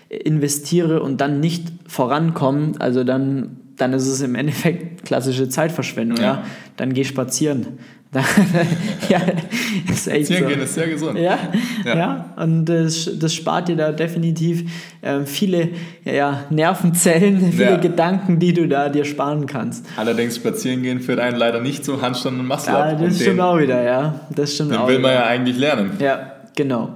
investiere 0.09 1.03
und 1.03 1.21
dann 1.21 1.39
nicht 1.39 1.67
vorankomme. 1.87 2.71
Also 2.79 3.03
dann, 3.03 3.57
dann 3.75 3.93
ist 3.93 4.07
es 4.07 4.21
im 4.21 4.35
Endeffekt 4.35 5.05
klassische 5.05 5.49
Zeitverschwendung. 5.49 6.17
Ja. 6.17 6.43
Dann 6.77 6.93
geh 6.93 7.03
spazieren. 7.03 7.67
ja, 9.09 9.21
ist 9.91 10.07
echt 10.07 10.25
Spazieren 10.25 10.43
so. 10.43 10.49
gehen 10.49 10.61
ist 10.61 10.73
sehr 10.73 10.87
gesund. 10.87 11.19
Ja, 11.19 11.37
ja. 11.85 11.95
Ja. 11.95 12.33
und 12.37 12.65
das, 12.65 13.07
das 13.19 13.35
spart 13.35 13.67
dir 13.67 13.75
da 13.75 13.91
definitiv 13.91 14.63
ähm, 15.03 15.27
viele 15.27 15.69
ja, 16.03 16.45
Nervenzellen, 16.49 17.39
viele 17.51 17.71
Ja. 17.71 17.77
Gedanken, 17.77 18.39
die 18.39 18.53
du 18.53 18.67
da 18.67 18.89
dir 18.89 19.05
sparen 19.05 19.45
kannst. 19.45 19.85
Allerdings 19.95 20.37
spazieren 20.37 20.81
gehen 20.81 21.01
führt 21.01 21.19
einen 21.19 21.37
leider 21.37 21.61
nicht 21.61 21.85
zum 21.85 22.01
Handstand 22.01 22.39
und 22.39 22.47
Muscle 22.47 22.73
Ja, 22.73 22.93
das 22.95 23.15
stimmt 23.15 23.37
den, 23.37 23.41
auch 23.41 23.59
wieder, 23.59 23.83
ja. 23.83 24.19
Das 24.35 24.55
stimmt 24.55 24.71
den 24.71 24.79
auch. 24.79 24.87
will 24.87 24.97
man 24.97 25.11
wieder. 25.11 25.21
ja 25.21 25.27
eigentlich 25.27 25.57
lernen. 25.57 25.91
Ja, 25.99 26.33
genau. 26.55 26.95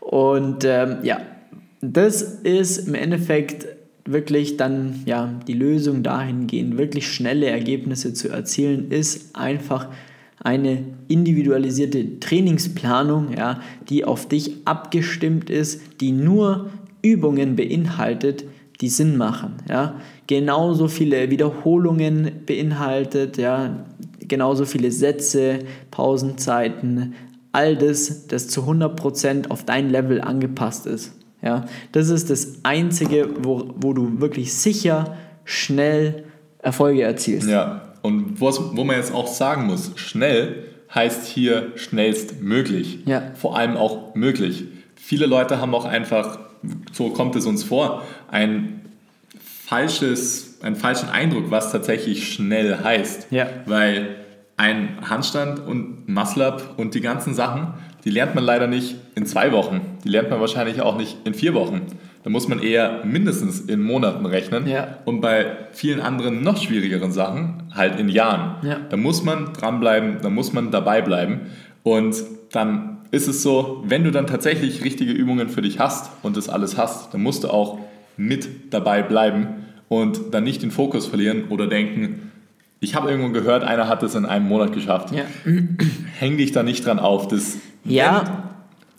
Und 0.00 0.64
ähm, 0.66 0.98
ja, 1.02 1.20
das 1.80 2.20
ist 2.20 2.86
im 2.86 2.94
Endeffekt 2.94 3.66
wirklich 4.04 4.58
dann 4.58 5.02
ja 5.06 5.30
die 5.46 5.54
Lösung 5.54 6.02
dahingehend, 6.02 6.76
wirklich 6.76 7.10
schnelle 7.10 7.46
Ergebnisse 7.46 8.12
zu 8.12 8.28
erzielen, 8.28 8.90
ist 8.90 9.34
einfach 9.36 9.88
eine 10.40 10.84
individualisierte 11.08 12.18
Trainingsplanung, 12.18 13.36
ja, 13.36 13.60
die 13.88 14.04
auf 14.04 14.26
dich 14.26 14.66
abgestimmt 14.66 15.50
ist, 15.50 15.80
die 16.00 16.12
nur 16.12 16.70
Übungen 17.02 17.56
beinhaltet, 17.56 18.44
die 18.80 18.88
Sinn 18.88 19.16
machen, 19.16 19.56
ja. 19.68 19.96
Genauso 20.26 20.88
viele 20.88 21.30
Wiederholungen 21.30 22.30
beinhaltet, 22.46 23.36
ja, 23.36 23.84
genauso 24.20 24.64
viele 24.64 24.90
Sätze, 24.92 25.58
Pausenzeiten, 25.90 27.14
all 27.52 27.76
das, 27.76 28.28
das 28.28 28.48
zu 28.48 28.62
100% 28.62 29.50
auf 29.50 29.64
dein 29.64 29.90
Level 29.90 30.20
angepasst 30.20 30.86
ist. 30.86 31.12
Ja, 31.42 31.64
das 31.92 32.10
ist 32.10 32.30
das 32.30 32.60
Einzige, 32.62 33.28
wo, 33.42 33.70
wo 33.76 33.92
du 33.92 34.20
wirklich 34.20 34.54
sicher, 34.54 35.16
schnell 35.44 36.24
Erfolge 36.58 37.02
erzielst. 37.02 37.48
Ja, 37.48 37.89
und 38.02 38.40
was, 38.40 38.60
wo 38.76 38.84
man 38.84 38.96
jetzt 38.96 39.12
auch 39.12 39.26
sagen 39.26 39.66
muss, 39.66 39.92
schnell 39.96 40.64
heißt 40.94 41.26
hier 41.26 41.72
schnellstmöglich. 41.76 43.00
Ja. 43.06 43.32
Vor 43.34 43.56
allem 43.56 43.76
auch 43.76 44.14
möglich. 44.14 44.64
Viele 44.96 45.26
Leute 45.26 45.60
haben 45.60 45.74
auch 45.74 45.84
einfach, 45.84 46.38
so 46.92 47.10
kommt 47.10 47.36
es 47.36 47.46
uns 47.46 47.62
vor, 47.62 48.02
ein 48.30 48.80
falsches, 49.40 50.58
einen 50.62 50.76
falschen 50.76 51.08
Eindruck, 51.08 51.50
was 51.50 51.70
tatsächlich 51.70 52.32
schnell 52.32 52.78
heißt. 52.82 53.28
Ja. 53.30 53.48
Weil 53.66 54.16
ein 54.56 54.98
Handstand 55.08 55.60
und 55.66 56.08
Muscle-Up 56.08 56.74
und 56.76 56.94
die 56.94 57.00
ganzen 57.00 57.34
Sachen, 57.34 57.74
die 58.04 58.10
lernt 58.10 58.34
man 58.34 58.44
leider 58.44 58.66
nicht 58.66 58.96
in 59.14 59.26
zwei 59.26 59.52
Wochen. 59.52 59.80
Die 60.04 60.08
lernt 60.08 60.28
man 60.28 60.40
wahrscheinlich 60.40 60.82
auch 60.82 60.96
nicht 60.96 61.18
in 61.24 61.34
vier 61.34 61.54
Wochen. 61.54 61.82
Da 62.22 62.28
muss 62.30 62.48
man 62.48 62.62
eher 62.62 63.02
mindestens 63.04 63.60
in 63.60 63.82
Monaten 63.82 64.26
rechnen. 64.26 64.66
Ja. 64.66 64.98
Und 65.06 65.20
bei 65.20 65.56
vielen 65.72 66.00
anderen 66.00 66.42
noch 66.42 66.58
schwierigeren 66.58 67.12
Sachen 67.12 67.62
halt 67.74 67.98
in 67.98 68.08
Jahren. 68.08 68.56
Ja. 68.66 68.78
Da 68.90 68.96
muss 68.96 69.24
man 69.24 69.52
dranbleiben, 69.54 70.18
da 70.22 70.28
muss 70.28 70.52
man 70.52 70.70
dabei 70.70 71.00
bleiben. 71.00 71.40
Und 71.82 72.16
dann 72.52 72.98
ist 73.10 73.26
es 73.26 73.42
so, 73.42 73.82
wenn 73.86 74.04
du 74.04 74.10
dann 74.10 74.26
tatsächlich 74.26 74.84
richtige 74.84 75.12
Übungen 75.12 75.48
für 75.48 75.62
dich 75.62 75.78
hast 75.78 76.10
und 76.22 76.36
das 76.36 76.48
alles 76.48 76.76
hast, 76.76 77.14
dann 77.14 77.22
musst 77.22 77.44
du 77.44 77.48
auch 77.48 77.78
mit 78.16 78.72
dabei 78.72 79.02
bleiben 79.02 79.46
und 79.88 80.20
dann 80.32 80.44
nicht 80.44 80.62
den 80.62 80.70
Fokus 80.70 81.06
verlieren 81.06 81.44
oder 81.48 81.66
denken, 81.66 82.30
ich 82.80 82.94
habe 82.94 83.10
irgendwo 83.10 83.30
gehört, 83.30 83.62
einer 83.62 83.88
hat 83.88 84.02
es 84.02 84.14
in 84.14 84.24
einem 84.24 84.46
Monat 84.46 84.72
geschafft. 84.72 85.14
Ja. 85.14 85.24
Häng 86.18 86.38
dich 86.38 86.52
da 86.52 86.62
nicht 86.62 86.86
dran 86.86 86.98
auf. 86.98 87.28
Das 87.28 87.58
Ja, 87.84 88.49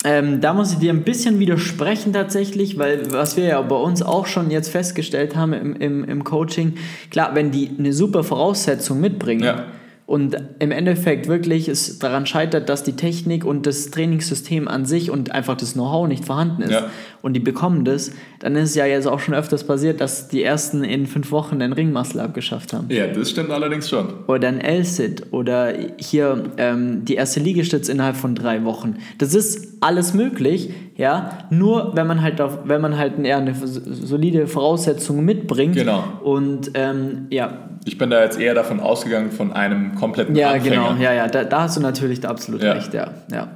ähm, 0.04 0.42
da 0.42 0.54
muss 0.54 0.74
ich 0.74 0.80
dir 0.80 0.92
ein 0.92 1.04
bisschen 1.04 1.38
widersprechen 1.40 2.12
tatsächlich, 2.14 2.80
weil 2.80 3.12
was 3.12 3.38
wir 3.38 3.44
ja 3.46 3.62
bei 3.62 3.76
uns 3.76 4.02
auch 4.02 4.26
schon 4.26 4.50
jetzt 4.50 4.70
festgestellt 4.70 5.36
haben 5.36 5.54
im, 5.54 5.76
im, 5.76 6.04
im 6.04 6.24
Coaching, 6.24 6.74
klar, 7.12 7.36
wenn 7.36 7.52
die 7.52 7.70
eine 7.78 7.94
super 7.94 8.24
Voraussetzung 8.24 9.00
mitbringen 9.00 9.44
Ja. 9.44 9.66
und 10.08 10.36
im 10.58 10.72
Endeffekt 10.72 11.28
wirklich 11.28 11.68
es 11.68 12.00
daran 12.00 12.26
scheitert, 12.26 12.68
dass 12.68 12.82
die 12.84 12.94
Technik 12.96 13.46
und 13.46 13.68
das 13.68 13.92
Trainingssystem 13.92 14.68
an 14.68 14.86
sich 14.86 15.12
und 15.12 15.32
einfach 15.32 15.56
das 15.56 15.74
Know-how 15.74 16.08
nicht 16.08 16.26
vorhanden 16.26 16.64
ist 16.64 16.72
Ja. 16.72 16.90
und 17.22 17.34
die 17.34 17.40
bekommen 17.40 17.86
das, 17.86 18.12
dann 18.40 18.56
ist 18.56 18.70
es 18.72 18.76
ja 18.76 18.88
jetzt 18.88 19.08
auch 19.08 19.20
schon 19.20 19.36
öfters 19.36 19.66
passiert, 19.66 20.02
dass 20.02 20.30
die 20.30 20.42
ersten 20.42 20.84
in 20.84 21.06
fünf 21.06 21.32
Wochen 21.32 21.60
den 21.60 21.74
Ringmuscle 21.74 22.20
abgeschafft 22.24 22.74
haben 22.74 22.88
ja, 22.90 23.06
das 23.06 23.30
stimmt 23.30 23.52
allerdings 23.52 23.88
schon. 23.88 24.08
oder 24.26 24.48
ein 24.48 24.60
L-Sit 24.62 25.28
oder 25.32 25.74
hier 25.98 26.46
ähm, 26.58 27.06
die 27.06 27.14
erste 27.14 27.40
Liegestütz 27.40 27.88
innerhalb 27.88 28.16
von 28.18 28.34
drei 28.34 28.64
Wochen. 28.66 28.96
Das 29.20 29.36
ist 29.36 29.71
alles 29.82 30.14
möglich, 30.14 30.70
ja, 30.96 31.40
nur 31.50 31.96
wenn 31.96 32.06
man 32.08 32.22
halt 32.22 32.40
auf, 32.40 32.60
wenn 32.66 32.80
man 32.82 32.98
halt 32.98 33.18
eher 33.20 33.38
eine 33.38 33.56
solide 33.56 34.48
Voraussetzung 34.48 35.26
mitbringt. 35.26 35.76
Genau. 35.76 36.04
Und 36.24 36.72
ähm, 36.76 37.26
ja, 37.32 37.70
Ich 37.86 37.98
bin 37.98 38.12
da 38.12 38.24
jetzt 38.24 38.40
eher 38.40 38.54
davon 38.54 38.80
ausgegangen 38.80 39.32
von 39.32 39.52
einem 39.52 39.96
kompletten 39.96 40.36
ja, 40.36 40.52
Anfänger. 40.52 40.90
genau, 40.90 41.02
ja, 41.04 41.14
ja, 41.14 41.28
da, 41.28 41.44
da 41.44 41.64
hast 41.64 41.78
du 41.78 41.82
natürlich 41.82 42.20
da 42.20 42.30
absolut 42.30 42.62
Ja. 42.62 42.74
recht, 42.74 42.94
ja, 42.94 43.10
ja. 43.32 43.48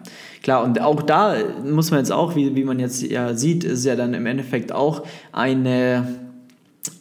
Klar, 0.42 0.64
und 0.64 0.82
auch 0.82 1.02
da 1.04 1.36
muss 1.64 1.92
man 1.92 2.00
jetzt 2.00 2.12
auch, 2.12 2.36
wie, 2.36 2.56
wie 2.56 2.64
man 2.64 2.80
jetzt 2.80 3.02
ja 3.04 3.34
sieht, 3.36 3.64
ist 3.64 3.86
ja 3.86 3.96
dann 3.96 4.14
im 4.16 4.26
Endeffekt 4.26 4.72
auch 4.72 5.04
eine, 5.32 6.08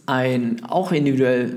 ein, 0.07 0.57
auch 0.69 0.93
individuell, 0.93 1.57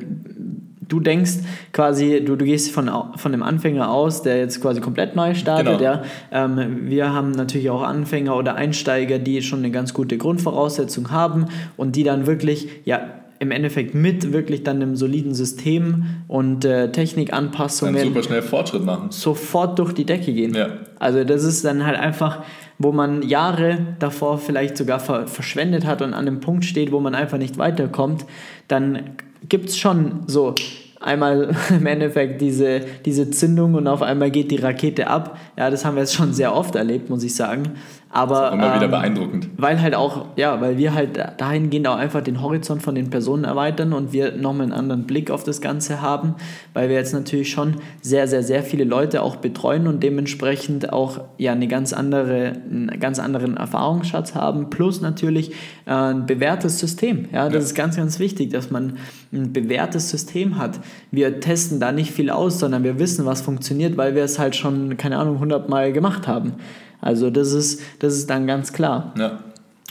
du 0.88 1.00
denkst 1.00 1.34
quasi, 1.74 2.24
du, 2.25 2.36
du 2.36 2.46
gehst 2.46 2.72
von, 2.72 2.89
von 3.15 3.32
dem 3.32 3.44
Anfänger 3.44 3.89
aus, 3.89 4.22
der 4.24 4.38
jetzt 4.38 4.62
quasi 4.62 4.82
komplett 4.82 5.15
neu 5.15 5.36
startet, 5.36 5.79
Genau. 5.79 5.82
ja. 5.84 6.01
Ähm, 6.32 6.89
wir 6.89 7.13
haben 7.13 7.32
natürlich 7.32 7.70
auch 7.70 7.82
Anfänger 7.84 8.36
oder 8.36 8.56
Einsteiger, 8.56 9.20
die 9.20 9.41
schon 9.41 9.60
eine 9.60 9.72
ganz 9.72 9.94
gute 9.94 10.17
Grundvoraussetzung 10.17 11.12
haben 11.12 11.46
und 11.77 11.96
die 11.96 12.03
dann 12.03 12.25
wirklich, 12.27 12.67
ja, 12.86 13.01
im 13.39 13.51
Endeffekt 13.51 13.94
mit 13.94 14.34
wirklich 14.34 14.63
dann 14.63 14.77
einem 14.77 14.96
soliden 14.96 15.36
System 15.36 16.06
und 16.27 16.65
äh, 16.65 16.86
Dann 16.86 16.94
Technikanpassungen 16.94 18.03
super 18.08 18.24
schnell 18.24 18.41
Fortschritt 18.41 18.84
machen. 18.84 19.12
sofort 19.12 19.77
durch 19.77 19.94
die 19.94 20.06
Decke 20.06 20.34
gehen. 20.34 20.56
Ja. 20.56 20.70
Also 20.98 21.24
das 21.24 21.44
ist 21.44 21.63
dann 21.63 21.86
halt 21.86 22.00
einfach, 22.00 22.44
wo 22.79 22.91
man 22.91 23.22
Jahre 23.22 23.77
davor 24.00 24.39
vielleicht 24.39 24.75
sogar 24.75 25.00
ver 25.00 25.27
verschwendet 25.27 25.86
hat 25.86 26.01
und 26.01 26.15
an 26.15 26.27
einem 26.27 26.39
Punkt 26.39 26.65
steht, 26.65 26.91
wo 26.91 27.00
man 27.00 27.13
einfach 27.13 27.38
nicht 27.38 27.60
weiterkommt, 27.60 28.25
dann 28.67 29.12
gibt 29.48 29.70
es 29.70 29.77
schon 29.77 30.24
so 30.27 30.56
einmal 31.00 31.56
im 31.70 31.86
Endeffekt 31.86 32.41
diese, 32.41 32.82
diese 33.06 33.29
Zündung 33.29 33.75
und 33.75 33.88
auf 33.88 34.01
einmal 34.01 34.32
geht 34.32 34.51
die 34.51 34.58
Rakete 34.58 35.08
ab. 35.08 35.38
Ja, 35.58 35.70
das 35.70 35.86
haben 35.86 35.96
wir 35.96 36.01
jetzt 36.01 36.15
schon 36.15 36.34
sehr 36.34 36.56
oft 36.56 36.75
erlebt, 36.75 37.10
muss 37.10 37.24
ich 37.24 37.36
sagen. 37.36 37.75
Aber 38.10 38.54
immer 38.54 38.74
wieder 38.76 38.86
ähm, 38.86 38.92
beeindruckend. 38.92 39.50
Weil 39.58 39.82
halt 39.82 39.94
auch, 39.94 40.26
ja, 40.38 40.62
weil 40.62 40.78
wir 40.78 40.94
halt 40.94 41.20
dahingehend 41.38 41.88
auch 41.88 41.98
einfach 41.98 42.22
den 42.22 42.42
Horizont 42.42 42.82
von 42.82 42.96
den 42.96 43.10
Personen 43.10 43.44
erweitern 43.44 43.92
und 43.92 44.14
wir 44.14 44.32
nochmal 44.32 44.64
einen 44.64 44.74
anderen 44.74 45.04
Blick 45.04 45.30
auf 45.30 45.44
das 45.44 45.60
Ganze 45.60 46.02
haben, 46.02 46.36
weil 46.74 46.88
wir 46.88 46.96
jetzt 46.96 47.14
natürlich 47.14 47.52
schon 47.52 47.76
sehr, 48.02 48.28
sehr, 48.28 48.44
sehr 48.44 48.64
viele 48.64 48.86
Leute 48.86 49.22
auch 49.22 49.36
betreuen 49.36 49.88
und 49.88 50.02
dementsprechend 50.04 50.94
auch 50.94 51.20
ja 51.38 51.52
eine 51.52 51.68
ganz 51.68 51.92
andere, 51.92 52.54
einen 52.70 52.98
ganz 53.00 53.20
anderen 53.20 53.58
Erfahrungsschatz 53.58 54.36
haben, 54.36 54.70
plus 54.70 55.02
natürlich 55.02 55.52
äh, 55.86 55.92
ein 55.92 56.26
bewährtes 56.26 56.80
System. 56.80 57.28
Ja, 57.34 57.46
das 57.46 57.54
ja. 57.54 57.60
ist 57.60 57.76
ganz, 57.76 57.98
ganz 57.98 58.20
wichtig, 58.20 58.52
dass 58.52 58.72
man 58.72 58.98
ein 59.34 59.52
bewährtes 59.52 60.10
System 60.10 60.58
hat. 60.58 60.80
Wir 61.12 61.42
testen 61.42 61.82
da 61.82 61.92
nicht 61.92 62.12
viel 62.12 62.30
aus, 62.30 62.60
sondern 62.60 62.84
wir 62.86 63.00
wissen, 63.00 63.26
was 63.26 63.42
funktioniert, 63.42 63.98
weil 63.98 64.16
wir 64.16 64.24
es 64.24 64.40
halt 64.40 64.56
schon, 64.56 64.96
keine 64.96 65.18
Ahnung, 65.18 65.36
100 65.36 65.68
Mal 65.68 65.92
gemacht 65.92 66.28
haben. 66.28 66.54
Also 67.01 67.30
das 67.30 67.54
ist, 67.54 67.82
das 68.00 68.13
ist 68.13 68.30
dann 68.30 68.48
ganz 68.48 68.74
klar. 68.74 69.13
Ja. 69.18 69.39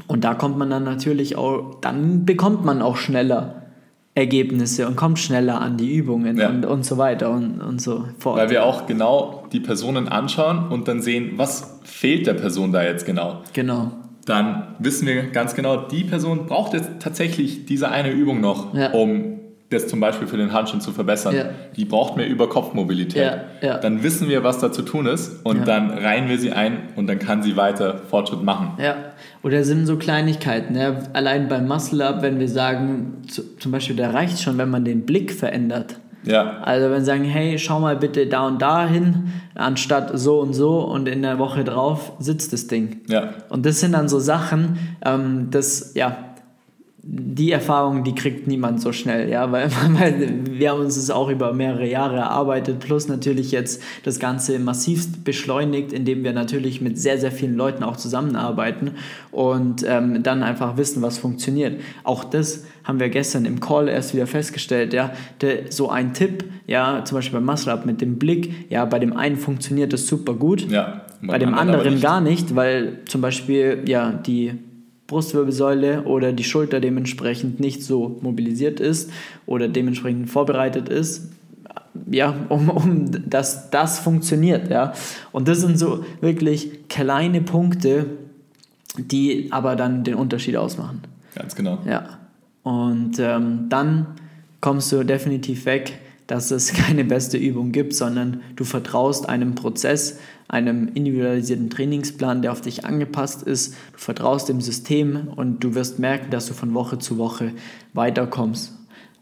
Und 0.07 0.25
da 0.25 0.35
kommt 0.35 0.59
man 0.59 0.71
dann 0.71 0.85
natürlich 0.85 1.37
auch, 1.37 1.81
dann 1.81 2.25
bekommt 2.27 2.65
man 2.65 2.83
auch 2.83 2.97
schneller 2.97 3.63
Ergebnisse 4.15 4.87
und 4.87 4.97
kommt 4.97 5.19
schneller 5.19 5.61
an 5.61 5.77
die 5.77 5.95
Übungen 5.95 6.39
ja. 6.39 6.49
und, 6.49 6.65
und 6.65 6.85
so 6.85 6.97
weiter 6.97 7.31
und, 7.31 7.61
und 7.61 7.83
so 7.83 8.07
fort. 8.19 8.39
Weil 8.39 8.51
wir 8.51 8.65
auch 8.65 8.87
genau 8.87 9.45
die 9.53 9.61
Personen 9.61 10.09
anschauen 10.09 10.69
und 10.69 10.89
dann 10.89 11.03
sehen, 11.03 11.33
was 11.37 11.81
fehlt 11.85 12.27
der 12.27 12.35
Person 12.35 12.73
da 12.73 12.83
jetzt 12.83 13.05
genau. 13.05 13.43
Genau. 13.53 13.93
Dann 14.25 14.75
wissen 14.79 15.07
wir 15.07 15.23
ganz 15.31 15.55
genau, 15.55 15.77
die 15.77 16.03
Person 16.03 16.47
braucht 16.47 16.73
jetzt 16.73 16.91
tatsächlich 16.99 17.67
diese 17.67 17.91
eine 17.91 18.11
Übung 18.11 18.41
noch, 18.41 18.75
ja. 18.75 18.91
um 18.93 19.36
das 19.71 19.89
zum 19.89 19.99
Beispiel 19.99 20.29
für 20.29 20.37
den 20.37 20.53
Handstand 20.53 20.83
zu 20.83 20.93
verbessern, 20.93 21.35
ja. 21.35 21.45
die 21.75 21.85
braucht 21.85 22.17
mehr 22.17 22.29
Überkopfmobilität. 22.29 23.25
Ja, 23.61 23.67
ja. 23.67 23.79
Dann 23.79 24.03
wissen 24.03 24.29
wir, 24.29 24.45
was 24.45 24.59
da 24.59 24.71
zu 24.71 24.83
tun 24.83 25.07
ist 25.07 25.45
und 25.45 25.67
dann 25.67 25.91
reihen 25.91 26.29
wir 26.29 26.39
sie 26.39 26.53
ein 26.53 26.91
und 26.95 27.09
dann 27.09 27.19
kann 27.19 27.43
sie 27.43 27.57
weiter 27.57 27.99
Fortschritt 28.09 28.43
machen. 28.43 28.75
Ja, 28.81 28.97
oder 29.43 29.65
sind 29.65 29.87
so 29.87 29.97
Kleinigkeiten. 29.97 30.75
Ne? 30.75 31.03
Allein 31.15 31.49
beim 31.49 31.67
Muscle-Up, 31.67 32.23
wenn 32.23 32.39
wir 32.39 32.49
sagen, 32.49 33.23
zum 33.59 33.73
Beispiel, 33.73 33.97
da 33.97 34.11
reicht 34.11 34.41
schon, 34.41 34.57
wenn 34.59 34.71
man 34.71 34.85
den 34.85 35.05
Blick 35.05 35.33
verändert. 35.33 35.97
Ja. 36.25 36.59
Also 36.63 36.87
wenn 36.87 36.99
wir 36.99 37.05
sagen, 37.05 37.25
hey, 37.25 37.59
schau 37.59 37.81
mal 37.81 37.97
bitte 37.97 38.27
da 38.27 38.47
und 38.47 38.61
da 38.61 38.87
hin, 38.87 39.33
anstatt 39.55 40.11
so 40.15 40.41
und 40.41 40.55
so 40.55 40.81
und 40.81 41.09
in 41.09 41.23
der 41.23 41.39
Woche 41.39 41.65
drauf 41.65 42.13
sitzt 42.19 42.53
das 42.53 42.67
Ding. 42.67 43.01
Ja. 43.09 43.31
Und 43.49 43.65
das 43.65 43.81
sind 43.81 43.93
dann 43.93 44.09
so 44.09 44.19
Sachen, 44.19 44.79
ähm, 45.05 45.49
das, 45.51 45.95
ja, 45.95 46.17
die 47.09 47.53
Erfahrung, 47.53 48.03
die 48.03 48.17
kriegt 48.17 48.49
niemand 48.49 48.81
so 48.81 48.91
schnell, 48.91 49.29
ja, 49.31 49.53
weil, 49.53 49.71
weil 49.91 50.41
wir 50.51 50.71
haben 50.71 50.81
uns 50.81 50.97
das 50.97 51.11
auch 51.11 51.29
über 51.29 51.53
mehrere 51.53 51.87
Jahre 51.87 52.17
erarbeitet, 52.17 52.81
plus 52.81 53.07
natürlich 53.07 53.53
jetzt 53.53 53.81
das 54.03 54.19
Ganze 54.19 54.59
massivst 54.59 55.23
beschleunigt, 55.23 55.93
indem 55.93 56.25
wir 56.25 56.33
natürlich 56.33 56.81
mit 56.81 56.99
sehr, 56.99 57.19
sehr 57.19 57.31
vielen 57.31 57.57
Leuten 57.57 57.85
auch 57.85 57.97
zusammenarbeiten 57.97 58.93
und 59.31 59.85
ähm, 59.87 60.25
dann 60.25 60.43
einfach 60.43 60.77
wissen, 60.77 61.01
was 61.01 61.19
funktioniert. 61.19 61.81
Auch 62.03 62.25
das 62.25 62.65
haben 62.83 62.99
wir 62.99 63.09
gestern 63.09 63.45
im 63.45 63.61
Call 63.61 63.89
erst 63.89 64.13
wieder 64.13 64.27
festgestellt, 64.27 64.93
ja, 64.93 65.13
der, 65.41 65.71
so 65.71 65.89
ein 65.89 66.13
Tipp, 66.13 66.45
ja, 66.67 67.05
zum 67.05 67.19
Beispiel 67.19 67.39
beim 67.39 67.47
Muscle 67.47 67.73
Up 67.73 67.87
mit 67.87 68.01
dem 68.01 68.19
Blick, 68.19 68.69
ja, 68.69 68.85
bei 68.85 68.99
dem 68.99 69.17
einen 69.17 69.37
funktioniert 69.37 69.93
das 69.93 70.09
super 70.09 70.35
gut, 70.35 70.69
ja, 70.69 71.03
bei 71.23 71.39
dem 71.39 71.55
anderen 71.55 71.95
nicht. 71.95 72.03
gar 72.03 72.21
nicht, 72.21 72.57
weil 72.57 72.99
zum 73.07 73.21
Beispiel, 73.21 73.85
ja, 73.87 74.11
die 74.11 74.55
Brustwirbelsäule 75.07 76.03
oder 76.03 76.33
die 76.33 76.45
Schulter 76.45 76.81
dementsprechend 76.81 77.61
nicht 77.61 77.83
so 77.83 78.19
mobilisiert 78.21 78.81
ist 78.81 79.11
oder 79.47 79.69
dementsprechend 79.69 80.31
vorbereitet 80.31 80.89
ist, 80.89 81.31
ja, 82.11 82.35
um, 82.49 82.69
um 82.69 83.11
dass 83.29 83.71
das 83.71 83.99
funktioniert, 83.99 84.71
ja. 84.71 84.93
Und 85.33 85.49
das 85.49 85.61
sind 85.61 85.79
so 85.79 86.05
wirklich 86.21 86.89
kleine 86.89 87.41
Punkte, 87.41 88.07
die 88.99 89.49
aber 89.51 89.77
dann 89.77 90.05
den 90.05 90.15
Unterschied 90.15 90.57
ausmachen. 90.57 91.03
Ganz 91.35 91.55
genau. 91.55 91.79
Ja. 91.87 92.19
Und 92.63 93.19
ähm, 93.19 93.67
dann 93.69 94.07
kommst 94.61 94.91
du 94.91 95.05
definitiv 95.05 95.67
weg, 95.67 96.01
dass 96.27 96.51
es 96.51 96.73
keine 96.73 97.05
beste 97.05 97.37
Übung 97.37 97.73
gibt, 97.73 97.95
sondern 97.95 98.41
du 98.57 98.65
vertraust 98.65 99.29
einem 99.29 99.55
Prozess, 99.55 100.19
einem 100.49 100.89
individualisierten 100.89 101.71
Trainingsplan, 101.71 102.43
der 102.43 102.53
auf 102.53 102.61
dich 102.61 102.85
angepasst 102.85 103.43
ist. 103.43 103.75
Du 103.93 103.99
vertraust 103.99 104.49
dem 104.49 104.61
System 104.61 105.29
und 105.35 105.65
du 105.65 105.75
wirst 105.75 105.99
merken, 105.99 106.31
dass 106.31 106.47
du 106.47 106.55
von 106.55 106.75
Woche 106.75 106.99
zu 106.99 107.19
Woche 107.19 107.53
weiterkommst. 107.95 108.73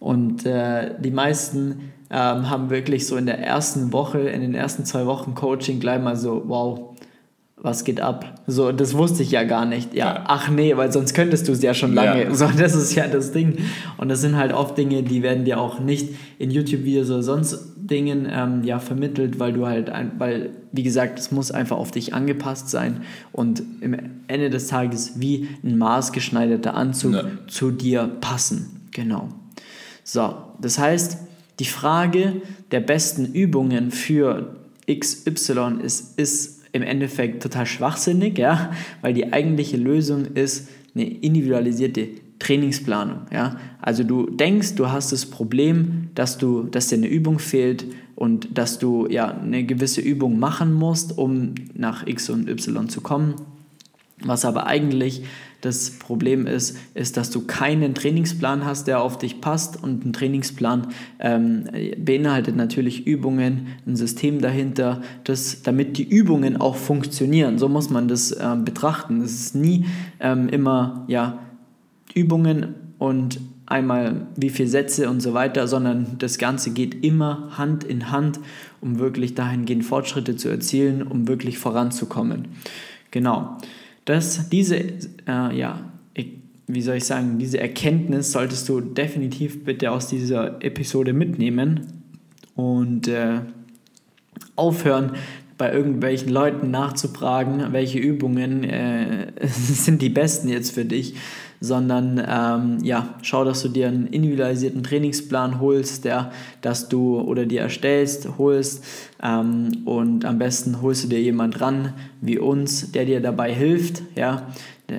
Und 0.01 0.45
äh, 0.45 0.95
die 1.01 1.11
meisten 1.11 1.93
ähm, 2.11 2.51
haben 2.51 2.69
wirklich 2.69 3.07
so 3.07 3.17
in 3.17 3.27
der 3.27 3.39
ersten 3.39 3.93
Woche, 3.93 4.21
in 4.21 4.43
den 4.43 4.55
ersten 4.55 4.85
zwei 4.85 5.07
Wochen 5.07 5.35
Coaching 5.35 5.81
gleich 5.81 6.01
mal 6.01 6.17
so, 6.17 6.43
wow, 6.47 6.95
was 7.57 7.85
geht 7.85 7.99
ab? 7.99 8.43
So, 8.47 8.73
das 8.73 8.95
wusste 8.95 9.23
ich 9.23 9.31
ja 9.31 9.45
gar 9.45 9.65
nicht. 9.65 9.95
Ja, 9.95 10.15
ja. 10.15 10.25
ach 10.27 10.51
nee, 10.51 10.77
weil 10.77 10.93
sonst 10.93 11.15
könntest 11.15 11.49
du 11.49 11.53
es 11.53 11.63
ja 11.63 11.73
schon 11.73 11.95
lange. 11.95 12.25
Ja. 12.25 12.35
So, 12.35 12.47
das 12.47 12.75
ist 12.75 12.95
ja 12.95 13.09
das 13.09 13.33
Ding. 13.33 13.57
Und 13.97 14.11
das 14.11 14.21
sind 14.21 14.37
halt 14.37 14.53
oft 14.53 14.77
Dinge, 14.77 15.03
die 15.03 15.23
werden 15.23 15.47
dir 15.47 15.59
auch 15.59 15.81
nicht 15.81 16.11
in 16.39 16.51
YouTube-Videos 16.51 17.09
oder 17.09 17.23
sonst 17.23 17.74
Dingen 17.87 18.27
ähm, 18.31 18.65
ja 18.65 18.79
vermittelt, 18.79 19.39
weil 19.39 19.53
du 19.53 19.67
halt, 19.67 19.91
ein, 19.91 20.13
weil, 20.19 20.51
wie 20.73 20.83
gesagt, 20.83 21.19
es 21.19 21.31
muss 21.31 21.51
einfach 21.51 21.77
auf 21.77 21.91
dich 21.91 22.15
angepasst 22.15 22.71
sein 22.71 23.03
und 23.31 23.63
im 23.81 23.97
Ende 24.27 24.49
des 24.49 24.69
Tages 24.69 25.21
wie 25.21 25.49
ein 25.63 25.77
maßgeschneiderter 25.77 26.75
Anzug 26.75 27.13
ja. 27.13 27.25
zu 27.47 27.71
dir 27.71 28.11
passen. 28.21 28.89
Genau. 28.93 29.29
So, 30.03 30.35
das 30.61 30.79
heißt, 30.79 31.19
die 31.59 31.67
Frage 31.67 32.43
der 32.71 32.81
besten 32.81 33.27
Übungen 33.27 33.91
für 33.91 34.57
XY 34.91 35.79
ist, 35.83 36.19
ist 36.19 36.63
im 36.73 36.83
Endeffekt 36.83 37.43
total 37.43 37.67
schwachsinnig, 37.67 38.39
ja, 38.39 38.73
weil 39.03 39.13
die 39.13 39.33
eigentliche 39.33 39.77
Lösung 39.77 40.25
ist 40.35 40.69
eine 40.95 41.05
individualisierte 41.05 42.09
Trainingsplanung, 42.39 43.23
ja. 43.33 43.57
Also 43.81 44.03
du 44.03 44.31
denkst, 44.31 44.75
du 44.75 44.91
hast 44.91 45.13
das 45.13 45.27
Problem, 45.27 46.09
dass 46.15 46.39
du, 46.39 46.65
dass 46.65 46.89
dir 46.89 46.97
eine 46.97 47.07
Übung 47.07 47.39
fehlt 47.39 47.87
und 48.17 48.57
dass 48.57 48.79
du 48.79 49.07
ja 49.09 49.29
eine 49.29 49.65
gewisse 49.65 50.01
Übung 50.01 50.39
machen 50.39 50.73
musst, 50.73 51.19
um 51.19 51.55
nach 51.75 52.07
X 52.07 52.31
und 52.31 52.49
Y 52.49 52.89
zu 52.89 53.01
kommen. 53.01 53.35
Was 54.23 54.45
aber 54.45 54.67
eigentlich 54.67 55.23
das 55.61 55.91
Problem 55.91 56.47
ist, 56.47 56.77
ist, 56.95 57.17
dass 57.17 57.31
du 57.31 57.47
keinen 57.47 57.95
Trainingsplan 57.95 58.65
hast, 58.65 58.87
der 58.87 59.01
auf 59.01 59.19
dich 59.19 59.41
passt. 59.41 59.83
Und 59.83 60.05
ein 60.05 60.13
Trainingsplan 60.13 60.89
ähm, 61.19 61.65
beinhaltet 61.99 62.55
natürlich 62.55 63.07
Übungen, 63.07 63.69
ein 63.87 63.97
System 63.97 64.41
dahinter, 64.41 65.03
das, 65.25 65.63
damit 65.63 65.97
die 65.97 66.09
Übungen 66.09 66.59
auch 66.59 66.77
funktionieren. 66.77 67.59
So 67.59 67.69
muss 67.69 67.91
man 67.91 68.09
das 68.09 68.37
ähm, 68.39 68.65
betrachten. 68.65 69.23
Es 69.23 69.35
ist 69.35 69.55
nie 69.55 69.87
ähm, 70.21 70.49
immer 70.49 71.05
ja, 71.09 71.39
Übungen 72.15 72.75
und 72.99 73.41
einmal 73.67 74.27
wie 74.37 74.51
viele 74.51 74.69
Sätze 74.69 75.09
und 75.11 75.21
so 75.21 75.35
weiter, 75.35 75.67
sondern 75.67 76.17
das 76.19 76.39
Ganze 76.39 76.73
geht 76.73 77.05
immer 77.05 77.57
Hand 77.57 77.85
in 77.85 78.11
Hand, 78.11 78.41
um 78.81 78.99
wirklich 78.99 79.35
dahingehend 79.35 79.85
Fortschritte 79.85 80.37
zu 80.37 80.49
erzielen, 80.49 81.03
um 81.03 81.29
wirklich 81.29 81.59
voranzukommen. 81.59 82.49
Genau 83.11 83.59
dass 84.05 84.49
diese, 84.49 84.77
äh, 84.77 85.57
ja, 85.57 85.91
wie 86.67 86.83
soll 86.83 86.97
ich 86.97 87.05
sagen, 87.05 87.39
diese 87.39 87.61
Erkenntnis 87.61 88.33
solltest 88.33 88.69
du 88.69 88.81
definitiv 88.81 89.65
bitte 89.65 89.91
aus 89.91 90.09
dieser 90.09 90.63
Episode 90.63 91.13
mitnehmen 91.13 92.03
und 92.55 93.07
äh, 93.09 93.41
aufhören, 94.57 95.13
bei 95.65 95.73
irgendwelchen 95.73 96.29
Leuten 96.29 96.71
nachzufragen, 96.71 97.73
welche 97.73 97.99
Übungen 97.99 98.65
äh, 98.65 99.29
sind 99.47 100.03
die 100.03 100.11
besten 100.11 100.51
jetzt 100.51 100.73
für 100.73 100.85
dich, 100.85 101.15
sondern 101.59 102.23
ähm, 102.29 102.85
ja, 102.85 103.15
schau, 103.23 103.47
dass 103.47 103.63
du 103.63 103.71
dir 103.71 103.89
einen 103.89 104.07
individualisierten 104.07 104.83
Trainingsplan 104.83 105.61
holst, 105.61 106.05
der, 106.05 106.33
dass 106.61 106.91
du 106.91 107.19
oder 107.19 107.47
dir 107.47 107.63
erstellst, 107.63 108.29
holst 108.37 108.85
ähm, 109.23 109.71
und 109.87 110.27
am 110.27 110.39
besten 110.39 110.83
holst 110.83 111.05
du 111.05 111.09
dir 111.09 111.23
jemand 111.23 111.63
ran 111.63 111.95
wie 112.21 112.39
uns, 112.39 112.93
der 112.93 113.07
dir 113.07 113.23
dabei 113.23 113.51
hilft, 113.55 114.03
ja, 114.17 114.49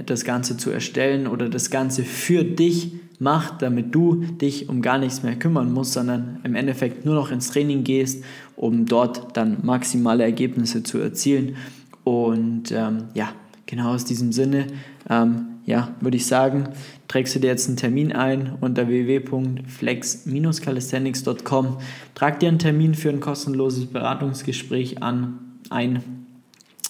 das 0.07 0.25
Ganze 0.25 0.57
zu 0.57 0.71
erstellen 0.71 1.27
oder 1.27 1.47
das 1.47 1.69
Ganze 1.69 2.03
für 2.03 2.43
dich 2.43 2.93
macht, 3.21 3.61
damit 3.61 3.93
du 3.93 4.15
dich 4.15 4.69
um 4.69 4.81
gar 4.81 4.97
nichts 4.97 5.23
mehr 5.23 5.35
kümmern 5.35 5.71
musst, 5.71 5.93
sondern 5.93 6.39
im 6.43 6.55
Endeffekt 6.55 7.05
nur 7.05 7.15
noch 7.15 7.31
ins 7.31 7.49
Training 7.49 7.83
gehst, 7.83 8.23
um 8.55 8.85
dort 8.85 9.35
dann 9.37 9.57
maximale 9.63 10.23
Ergebnisse 10.23 10.83
zu 10.83 10.99
erzielen. 10.99 11.55
Und 12.03 12.71
ähm, 12.71 13.05
ja, 13.13 13.29
genau 13.65 13.93
aus 13.93 14.05
diesem 14.05 14.31
Sinne 14.31 14.67
ähm, 15.09 15.47
ja, 15.65 15.95
würde 15.99 16.15
ich 16.17 16.27
sagen, 16.27 16.69
trägst 17.07 17.33
du 17.35 17.39
dir 17.39 17.47
jetzt 17.47 17.67
einen 17.67 17.77
Termin 17.77 18.11
ein 18.11 18.55
unter 18.61 18.87
www.flex-calisthenics.com. 18.87 21.77
Trag 22.13 22.39
dir 22.39 22.49
einen 22.49 22.59
Termin 22.59 22.93
für 22.93 23.09
ein 23.09 23.19
kostenloses 23.19 23.87
Beratungsgespräch 23.87 25.01
an, 25.01 25.39
ein. 25.71 26.03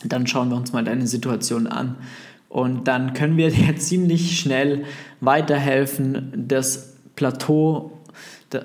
Dann 0.03 0.27
schauen 0.27 0.49
wir 0.49 0.57
uns 0.57 0.73
mal 0.73 0.83
deine 0.83 1.07
Situation 1.07 1.67
an. 1.67 1.95
Und 2.55 2.87
dann 2.87 3.11
können 3.11 3.35
wir 3.35 3.49
dir 3.51 3.75
ziemlich 3.77 4.39
schnell 4.39 4.85
weiterhelfen, 5.19 6.31
das 6.47 6.95
Plateau, 7.17 7.91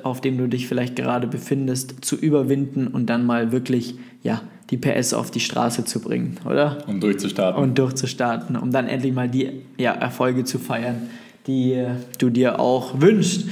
auf 0.05 0.21
dem 0.21 0.39
du 0.39 0.47
dich 0.47 0.69
vielleicht 0.69 0.95
gerade 0.95 1.27
befindest, 1.27 2.05
zu 2.05 2.15
überwinden 2.15 2.87
und 2.87 3.07
dann 3.07 3.27
mal 3.27 3.51
wirklich 3.51 3.97
ja, 4.23 4.43
die 4.71 4.77
PS 4.77 5.13
auf 5.13 5.33
die 5.33 5.41
Straße 5.41 5.85
zu 5.87 5.99
bringen, 6.01 6.37
oder? 6.45 6.85
Um 6.87 7.01
durchzustarten. 7.01 7.61
Und 7.61 7.77
durchzustarten, 7.81 8.55
um 8.55 8.71
dann 8.71 8.87
endlich 8.87 9.13
mal 9.13 9.29
die 9.29 9.63
ja, 9.77 9.91
Erfolge 9.91 10.45
zu 10.45 10.61
feiern, 10.61 11.11
die 11.49 11.73
äh, 11.73 11.89
du 12.19 12.31
dir 12.31 12.61
auch 12.61 13.01
wünschst. 13.01 13.49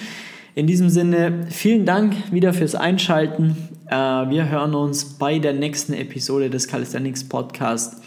In 0.55 0.69
diesem 0.69 0.89
Sinne, 0.89 1.49
vielen 1.51 1.85
Dank 1.85 2.15
wieder 2.31 2.53
fürs 2.53 2.77
Einschalten. 2.77 3.57
Äh, 3.89 3.97
wir 3.97 4.49
hören 4.49 4.77
uns 4.77 5.05
bei 5.05 5.41
der 5.41 5.53
nächsten 5.53 5.95
Episode 5.95 6.49
des 6.49 6.69
Calisthenics 6.69 7.25
Podcast. 7.25 8.01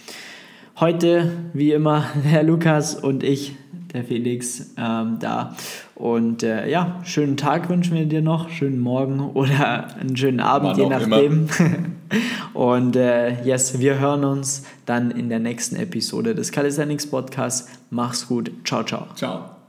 Heute, 0.82 1.32
wie 1.54 1.74
immer, 1.74 2.04
Herr 2.24 2.42
Lukas 2.42 2.96
und 2.96 3.22
ich, 3.22 3.56
der 3.94 4.04
Felix, 4.04 4.74
ähm, 4.80 5.18
da. 5.20 5.56
Und 5.94 6.42
äh, 6.42 6.68
ja, 6.68 7.00
schönen 7.04 7.38
Tag 7.38 7.70
wünschen 7.70 7.96
wir 7.96 8.08
dir 8.08 8.24
noch, 8.24 8.50
schönen 8.50 8.80
Morgen 8.80 9.20
oder 9.36 9.96
einen 9.96 10.18
schönen 10.18 10.40
Abend, 10.40 10.78
je 10.78 10.88
nachdem. 10.88 11.50
und 12.56 12.96
äh, 12.96 13.44
yes, 13.44 13.78
wir 13.78 14.00
hören 14.00 14.24
uns 14.24 14.64
dann 14.88 15.12
in 15.12 15.30
der 15.30 15.38
nächsten 15.38 15.76
Episode 15.76 16.34
des 16.34 16.52
Calisthenics 16.52 17.06
Podcasts. 17.06 17.70
Mach's 17.92 18.28
gut. 18.28 18.52
Ciao, 18.66 18.84
ciao. 18.84 19.06
Ciao. 19.14 19.61